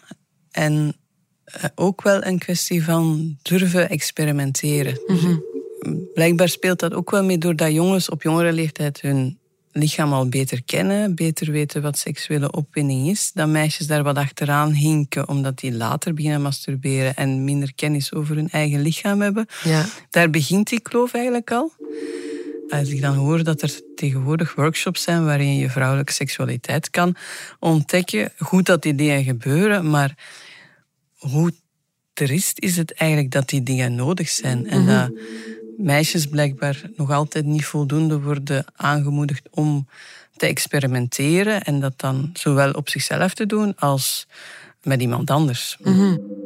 En 0.51 0.95
eh, 1.43 1.63
ook 1.75 2.01
wel 2.01 2.25
een 2.25 2.39
kwestie 2.39 2.83
van 2.83 3.37
durven 3.41 3.89
experimenteren. 3.89 4.99
Blijkbaar 6.13 6.49
speelt 6.49 6.79
dat 6.79 6.93
ook 6.93 7.11
wel 7.11 7.23
mee 7.23 7.37
doordat 7.37 7.71
jongens 7.71 8.09
op 8.09 8.21
jongere 8.21 8.53
leeftijd 8.53 9.01
hun 9.01 9.39
lichaam 9.71 10.13
al 10.13 10.29
beter 10.29 10.63
kennen, 10.63 11.15
beter 11.15 11.51
weten 11.51 11.81
wat 11.81 11.97
seksuele 11.97 12.51
opwinding 12.51 13.07
is, 13.07 13.31
dat 13.33 13.47
meisjes 13.47 13.87
daar 13.87 14.03
wat 14.03 14.17
achteraan 14.17 14.71
hinken 14.71 15.27
omdat 15.27 15.59
die 15.59 15.73
later 15.73 16.13
beginnen 16.13 16.41
masturberen 16.41 17.15
en 17.15 17.43
minder 17.43 17.73
kennis 17.75 18.13
over 18.13 18.35
hun 18.35 18.49
eigen 18.49 18.81
lichaam 18.81 19.21
hebben. 19.21 19.45
Ja. 19.63 19.85
Daar 20.09 20.29
begint 20.29 20.69
die 20.69 20.79
kloof 20.79 21.13
eigenlijk 21.13 21.51
al. 21.51 21.71
Als 22.69 22.89
ik 22.89 23.01
dan 23.01 23.15
hoor 23.15 23.43
dat 23.43 23.61
er 23.61 23.79
tegenwoordig 23.95 24.55
workshops 24.55 25.01
zijn 25.01 25.25
waarin 25.25 25.55
je 25.55 25.69
vrouwelijke 25.69 26.13
seksualiteit 26.13 26.89
kan 26.89 27.15
ontdekken, 27.59 28.31
goed 28.37 28.65
dat 28.65 28.81
die 28.81 28.95
dingen 28.95 29.23
gebeuren, 29.23 29.89
maar 29.89 30.17
hoe 31.15 31.53
triest 32.13 32.59
is 32.59 32.77
het 32.77 32.93
eigenlijk 32.93 33.31
dat 33.31 33.49
die 33.49 33.63
dingen 33.63 33.95
nodig 33.95 34.29
zijn 34.29 34.69
en 34.69 34.85
dat 34.85 35.11
meisjes 35.77 36.25
blijkbaar 36.27 36.81
nog 36.95 37.11
altijd 37.11 37.45
niet 37.45 37.65
voldoende 37.65 38.21
worden 38.21 38.65
aangemoedigd 38.75 39.47
om 39.51 39.87
te 40.35 40.45
experimenteren 40.45 41.61
en 41.61 41.79
dat 41.79 41.93
dan 41.99 42.29
zowel 42.33 42.71
op 42.71 42.89
zichzelf 42.89 43.33
te 43.33 43.45
doen 43.45 43.75
als 43.75 44.27
met 44.83 45.01
iemand 45.01 45.29
anders. 45.29 45.77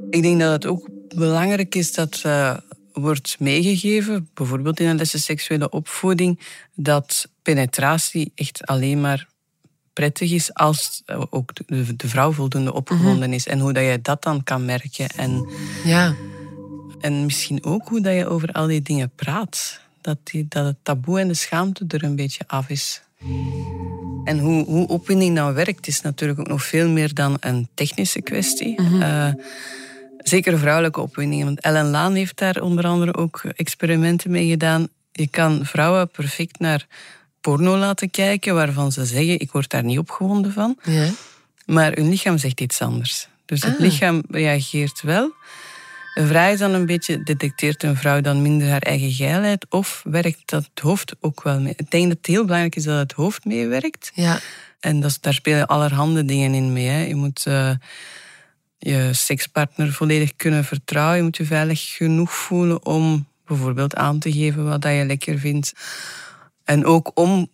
Ik 0.09 0.21
denk 0.21 0.39
dat 0.39 0.51
het 0.51 0.65
ook 0.65 0.88
belangrijk 1.15 1.75
is 1.75 1.93
dat 1.93 2.21
eh, 2.23 2.57
wordt 2.93 3.35
meegegeven, 3.39 4.29
bijvoorbeeld 4.33 4.79
in 4.79 4.88
een 4.88 4.97
lessen 4.97 5.19
seksuele 5.19 5.69
opvoeding, 5.69 6.39
dat 6.73 7.27
penetratie 7.41 8.31
echt 8.35 8.65
alleen 8.65 9.01
maar 9.01 9.27
prettig 9.93 10.31
is 10.31 10.53
als 10.53 11.01
eh, 11.05 11.21
ook 11.29 11.51
de, 11.67 12.07
vrouw 12.07 12.31
voldoende 12.31 12.73
opgewonden 12.73 13.33
is. 13.33 13.47
En 13.47 13.59
hoe 13.59 13.73
dat 13.73 13.83
je 13.83 13.99
dat 14.01 14.23
dan 14.23 14.43
kan 14.43 14.65
merken. 14.65 15.09
En, 15.09 15.49
Ja. 15.83 16.15
En 17.05 17.25
misschien 17.25 17.63
ook 17.63 17.87
hoe 17.87 18.01
dat 18.01 18.13
je 18.15 18.27
over 18.27 18.51
al 18.51 18.67
die 18.67 18.81
dingen 18.81 19.11
praat. 19.15 19.79
Dat, 20.01 20.17
die, 20.23 20.45
dat 20.49 20.65
het 20.65 20.75
taboe 20.83 21.19
en 21.19 21.27
de 21.27 21.33
schaamte 21.33 21.85
er 21.87 22.03
een 22.03 22.15
beetje 22.15 22.43
af 22.47 22.69
is. 22.69 23.01
En 24.23 24.39
hoe, 24.39 24.65
hoe 24.65 24.87
opwinding 24.87 25.33
nou 25.33 25.53
werkt, 25.53 25.87
is 25.87 26.01
natuurlijk 26.01 26.39
ook 26.39 26.47
nog 26.47 26.63
veel 26.63 26.89
meer 26.89 27.13
dan 27.13 27.37
een 27.39 27.67
technische 27.73 28.21
kwestie. 28.21 28.75
Eh, 29.01 29.29
zeker 30.17 30.59
vrouwelijke 30.59 31.01
opwindingen. 31.01 31.45
Want 31.45 31.61
Ellen 31.61 31.89
Laan 31.89 32.13
heeft 32.13 32.37
daar 32.37 32.61
onder 32.61 32.85
andere 32.85 33.15
ook 33.15 33.43
experimenten 33.55 34.31
mee 34.31 34.49
gedaan. 34.49 34.87
Je 35.11 35.27
kan 35.27 35.65
vrouwen 35.65 36.09
perfect 36.09 36.59
naar 36.59 36.87
porno 37.41 37.77
laten 37.77 38.09
kijken, 38.09 38.53
waarvan 38.53 38.91
ze 38.91 39.05
zeggen, 39.05 39.39
ik 39.39 39.51
word 39.51 39.69
daar 39.69 39.83
niet 39.83 39.99
opgewonden 39.99 40.51
van. 40.53 40.77
Ja. 40.83 41.09
Maar 41.65 41.91
hun 41.93 42.09
lichaam 42.09 42.37
zegt 42.37 42.61
iets 42.61 42.81
anders. 42.81 43.27
Dus 43.45 43.63
het 43.63 43.73
Ah. 43.73 43.79
lichaam 43.79 44.23
reageert 44.29 45.01
wel. 45.01 45.31
De 46.15 46.28
vraag 46.28 46.51
is 46.51 46.60
dan 46.60 46.73
een 46.73 46.86
beetje, 46.86 47.23
detecteert 47.23 47.84
een 47.84 47.95
vrouw 47.95 48.21
dan 48.21 48.41
minder 48.41 48.69
haar 48.69 48.82
eigen 48.82 49.12
geilheid 49.12 49.65
of 49.69 50.01
werkt 50.04 50.41
dat 50.45 50.63
het 50.73 50.80
hoofd 50.80 51.15
ook 51.19 51.43
wel 51.43 51.60
mee? 51.60 51.73
Ik 51.75 51.91
denk 51.91 52.08
dat 52.08 52.17
het 52.17 52.25
heel 52.25 52.43
belangrijk 52.43 52.75
is 52.75 52.84
dat 52.84 52.97
het 52.97 53.12
hoofd 53.12 53.45
meewerkt. 53.45 54.12
Ja. 54.13 54.39
En 54.80 54.99
dat, 54.99 55.17
daar 55.21 55.34
spelen 55.34 55.67
allerhande 55.67 56.25
dingen 56.25 56.54
in 56.54 56.73
mee. 56.73 56.88
Hè. 56.88 57.06
Je 57.06 57.15
moet 57.15 57.45
eh, 57.45 57.71
je 58.78 59.10
sekspartner 59.13 59.93
volledig 59.93 60.36
kunnen 60.36 60.63
vertrouwen. 60.63 61.17
Je 61.17 61.23
moet 61.23 61.38
je 61.38 61.45
veilig 61.45 61.95
genoeg 61.95 62.34
voelen 62.34 62.86
om 62.86 63.28
bijvoorbeeld 63.45 63.95
aan 63.95 64.19
te 64.19 64.32
geven 64.32 64.65
wat 64.65 64.82
dat 64.82 64.93
je 64.93 65.06
lekker 65.06 65.39
vindt. 65.39 65.73
En 66.63 66.86
ook 66.86 67.12
om 67.13 67.47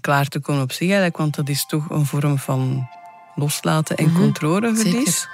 klaar 0.00 0.26
te 0.26 0.40
komen 0.40 0.62
op 0.62 0.72
zich 0.72 0.86
eigenlijk, 0.86 1.16
want 1.16 1.34
dat 1.34 1.48
is 1.48 1.66
toch 1.66 1.90
een 1.90 2.06
vorm 2.06 2.38
van 2.38 2.88
loslaten 3.34 3.96
en 3.96 4.12
controleverlies. 4.12 5.28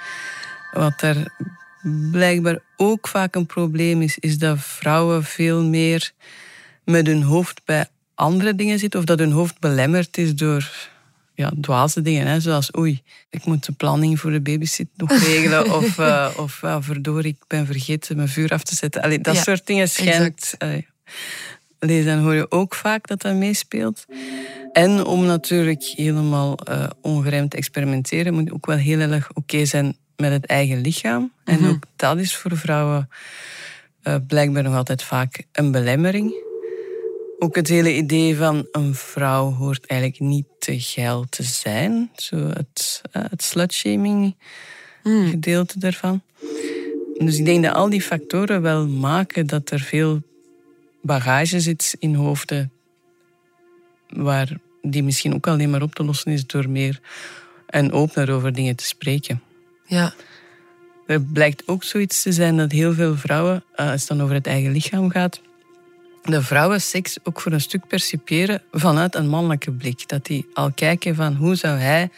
Wat 0.71 1.01
er 1.01 1.33
blijkbaar 2.11 2.59
ook 2.77 3.07
vaak 3.07 3.35
een 3.35 3.45
probleem 3.45 4.01
is, 4.01 4.17
is 4.17 4.37
dat 4.37 4.59
vrouwen 4.59 5.23
veel 5.23 5.63
meer 5.63 6.11
met 6.83 7.07
hun 7.07 7.21
hoofd 7.21 7.61
bij 7.65 7.87
andere 8.15 8.55
dingen 8.55 8.79
zitten, 8.79 8.99
of 8.99 9.05
dat 9.05 9.19
hun 9.19 9.31
hoofd 9.31 9.59
belemmerd 9.59 10.17
is 10.17 10.35
door 10.35 10.71
ja, 11.35 11.51
dwaze 11.61 12.01
dingen, 12.01 12.27
hè, 12.27 12.39
zoals 12.39 12.77
oei, 12.77 13.01
ik 13.29 13.45
moet 13.45 13.65
de 13.65 13.71
planning 13.71 14.19
voor 14.19 14.31
de 14.31 14.41
babysit 14.41 14.87
nog 14.95 15.11
regelen, 15.25 15.73
of, 15.73 15.99
eh 15.99 16.29
of 16.37 16.61
verdorie, 16.79 17.31
ik 17.31 17.47
ben 17.47 17.65
vergeten 17.65 18.15
mijn 18.15 18.29
vuur 18.29 18.49
af 18.49 18.63
te 18.63 18.75
zetten. 18.75 19.01
Allee, 19.01 19.19
dat 19.19 19.35
Ja, 19.35 19.41
soort 19.41 19.67
dingen 19.67 19.89
schijnt... 19.89 20.53
allee, 21.79 22.03
dan 22.03 22.17
hoor 22.17 22.33
je 22.33 22.51
ook 22.51 22.75
vaak 22.75 23.07
dat 23.07 23.21
dat 23.21 23.35
meespeelt. 23.35 24.05
En 24.71 25.05
om 25.05 25.25
natuurlijk 25.25 25.83
helemaal 25.83 26.57
eh 26.57 26.89
ongeremd 27.01 27.51
te 27.51 27.57
experimenteren, 27.57 28.33
moet 28.33 28.45
je 28.45 28.53
ook 28.53 28.65
wel 28.65 28.77
heel 28.77 28.99
erg 28.99 29.29
oké 29.33 29.65
zijn 29.65 29.97
met 30.17 30.31
het 30.31 30.45
eigen 30.45 30.81
lichaam. 30.81 31.31
En 31.43 31.67
ook 31.67 31.83
dat 31.95 32.17
is 32.17 32.35
voor 32.35 32.57
vrouwen 32.57 33.09
eh, 34.01 34.15
blijkbaar 34.27 34.63
nog 34.63 34.75
altijd 34.75 35.03
vaak 35.03 35.43
een 35.51 35.71
belemmering. 35.71 36.43
Ook 37.39 37.55
het 37.55 37.67
hele 37.67 37.95
idee 37.95 38.35
van 38.35 38.67
een 38.71 38.95
vrouw 38.95 39.51
hoort 39.51 39.85
eigenlijk 39.85 40.21
niet 40.21 40.45
te 40.59 40.79
geil 40.79 41.25
te 41.29 41.43
zijn. 41.43 42.11
Zo 42.15 42.37
het, 42.37 43.01
eh, 43.11 43.23
het 43.29 43.43
slutshaming 43.43 44.35
gedeelte 45.03 45.79
daarvan. 45.79 46.21
Dus 47.17 47.37
ik 47.37 47.45
denk 47.45 47.63
dat 47.63 47.73
al 47.73 47.89
die 47.89 48.01
factoren 48.01 48.61
wel 48.61 48.87
maken 48.87 49.47
dat 49.47 49.69
er 49.69 49.79
veel 49.79 50.21
bagage 51.01 51.59
zit 51.59 51.95
in 51.99 52.15
hoofden 52.15 52.71
waar 54.07 54.57
die 54.81 55.03
misschien 55.03 55.33
ook 55.33 55.47
alleen 55.47 55.69
maar 55.69 55.81
op 55.81 55.95
te 55.95 56.03
lossen 56.03 56.31
is 56.31 56.47
door 56.47 56.69
meer 56.69 56.99
en 57.67 57.91
opener 57.91 58.31
over 58.31 58.53
dingen 58.53 58.75
te 58.75 58.85
spreken. 58.85 59.41
Ja. 59.85 60.13
Er 61.07 61.21
blijkt 61.21 61.63
ook 61.65 61.83
zoiets 61.83 62.21
te 62.21 62.31
zijn 62.31 62.57
dat 62.57 62.71
heel 62.71 62.93
veel 62.93 63.15
vrouwen, 63.17 63.63
eh, 63.75 63.91
als 63.91 63.99
het 63.99 64.09
dan 64.09 64.21
over 64.21 64.35
het 64.35 64.47
eigen 64.47 64.71
lichaam 64.71 65.09
gaat, 65.09 65.41
de 66.23 66.41
vrouwen 66.41 66.81
seks 66.81 67.17
ook 67.23 67.41
voor 67.41 67.51
een 67.51 67.61
stuk 67.61 67.87
percipiëren 67.87 68.61
vanuit 68.71 69.15
een 69.15 69.27
mannelijke 69.27 69.71
blik. 69.71 70.07
Dat 70.07 70.25
die 70.25 70.47
al 70.53 70.71
kijken 70.71 71.15
van 71.15 71.35
hoe 71.35 71.55
zou 71.55 71.77
hij 71.77 72.09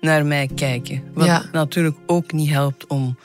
naar 0.00 0.26
mij 0.26 0.48
kijken. 0.54 1.02
Wat 1.14 1.26
Ja. 1.26 1.44
natuurlijk 1.52 1.96
ook 2.06 2.32
niet 2.32 2.50
helpt 2.50 2.86
om 2.86 3.18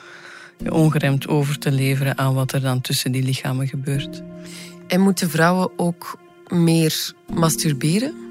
ongeremd 0.68 1.28
over 1.28 1.58
te 1.58 1.70
leveren 1.70 2.18
aan 2.18 2.34
wat 2.34 2.52
er 2.52 2.60
dan 2.60 2.80
tussen 2.80 3.12
die 3.12 3.22
lichamen 3.22 3.68
gebeurt. 3.68 4.22
En 4.86 5.00
moeten 5.00 5.30
vrouwen 5.30 5.70
ook 5.78 6.18
meer 6.48 7.12
masturberen? 7.34 8.27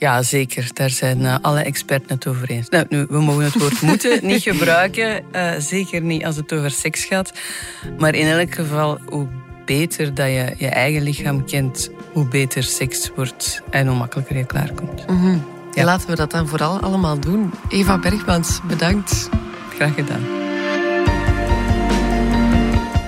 Ja, 0.00 0.22
zeker. 0.22 0.70
Daar 0.72 0.90
zijn 0.90 1.20
uh, 1.20 1.36
alle 1.40 1.60
experten 1.60 2.14
het 2.14 2.26
over 2.26 2.50
eens. 2.50 2.68
Nou, 2.68 2.84
nu, 2.88 3.06
we 3.08 3.20
mogen 3.20 3.44
het 3.44 3.58
woord 3.58 3.80
moeten 3.80 4.18
niet 4.26 4.42
gebruiken. 4.42 5.22
Uh, 5.32 5.50
zeker 5.58 6.00
niet 6.00 6.24
als 6.24 6.36
het 6.36 6.52
over 6.52 6.70
seks 6.70 7.04
gaat. 7.04 7.32
Maar 7.98 8.14
in 8.14 8.26
elk 8.26 8.54
geval, 8.54 8.98
hoe 9.08 9.26
beter 9.64 10.14
dat 10.14 10.26
je 10.26 10.54
je 10.56 10.68
eigen 10.68 11.02
lichaam 11.02 11.44
kent, 11.46 11.90
hoe 12.12 12.28
beter 12.28 12.62
seks 12.62 13.10
wordt 13.14 13.62
en 13.70 13.86
hoe 13.86 13.96
makkelijker 13.96 14.36
je 14.36 14.46
klaarkomt. 14.46 15.06
Mm 15.06 15.20
-hmm. 15.20 15.44
ja. 15.72 15.84
Laten 15.84 16.08
we 16.08 16.16
dat 16.16 16.30
dan 16.30 16.48
vooral 16.48 16.80
allemaal 16.80 17.18
doen. 17.18 17.52
Eva 17.68 17.98
Bergmans, 17.98 18.60
bedankt. 18.66 19.28
Graag 19.74 19.94
gedaan. 19.94 20.39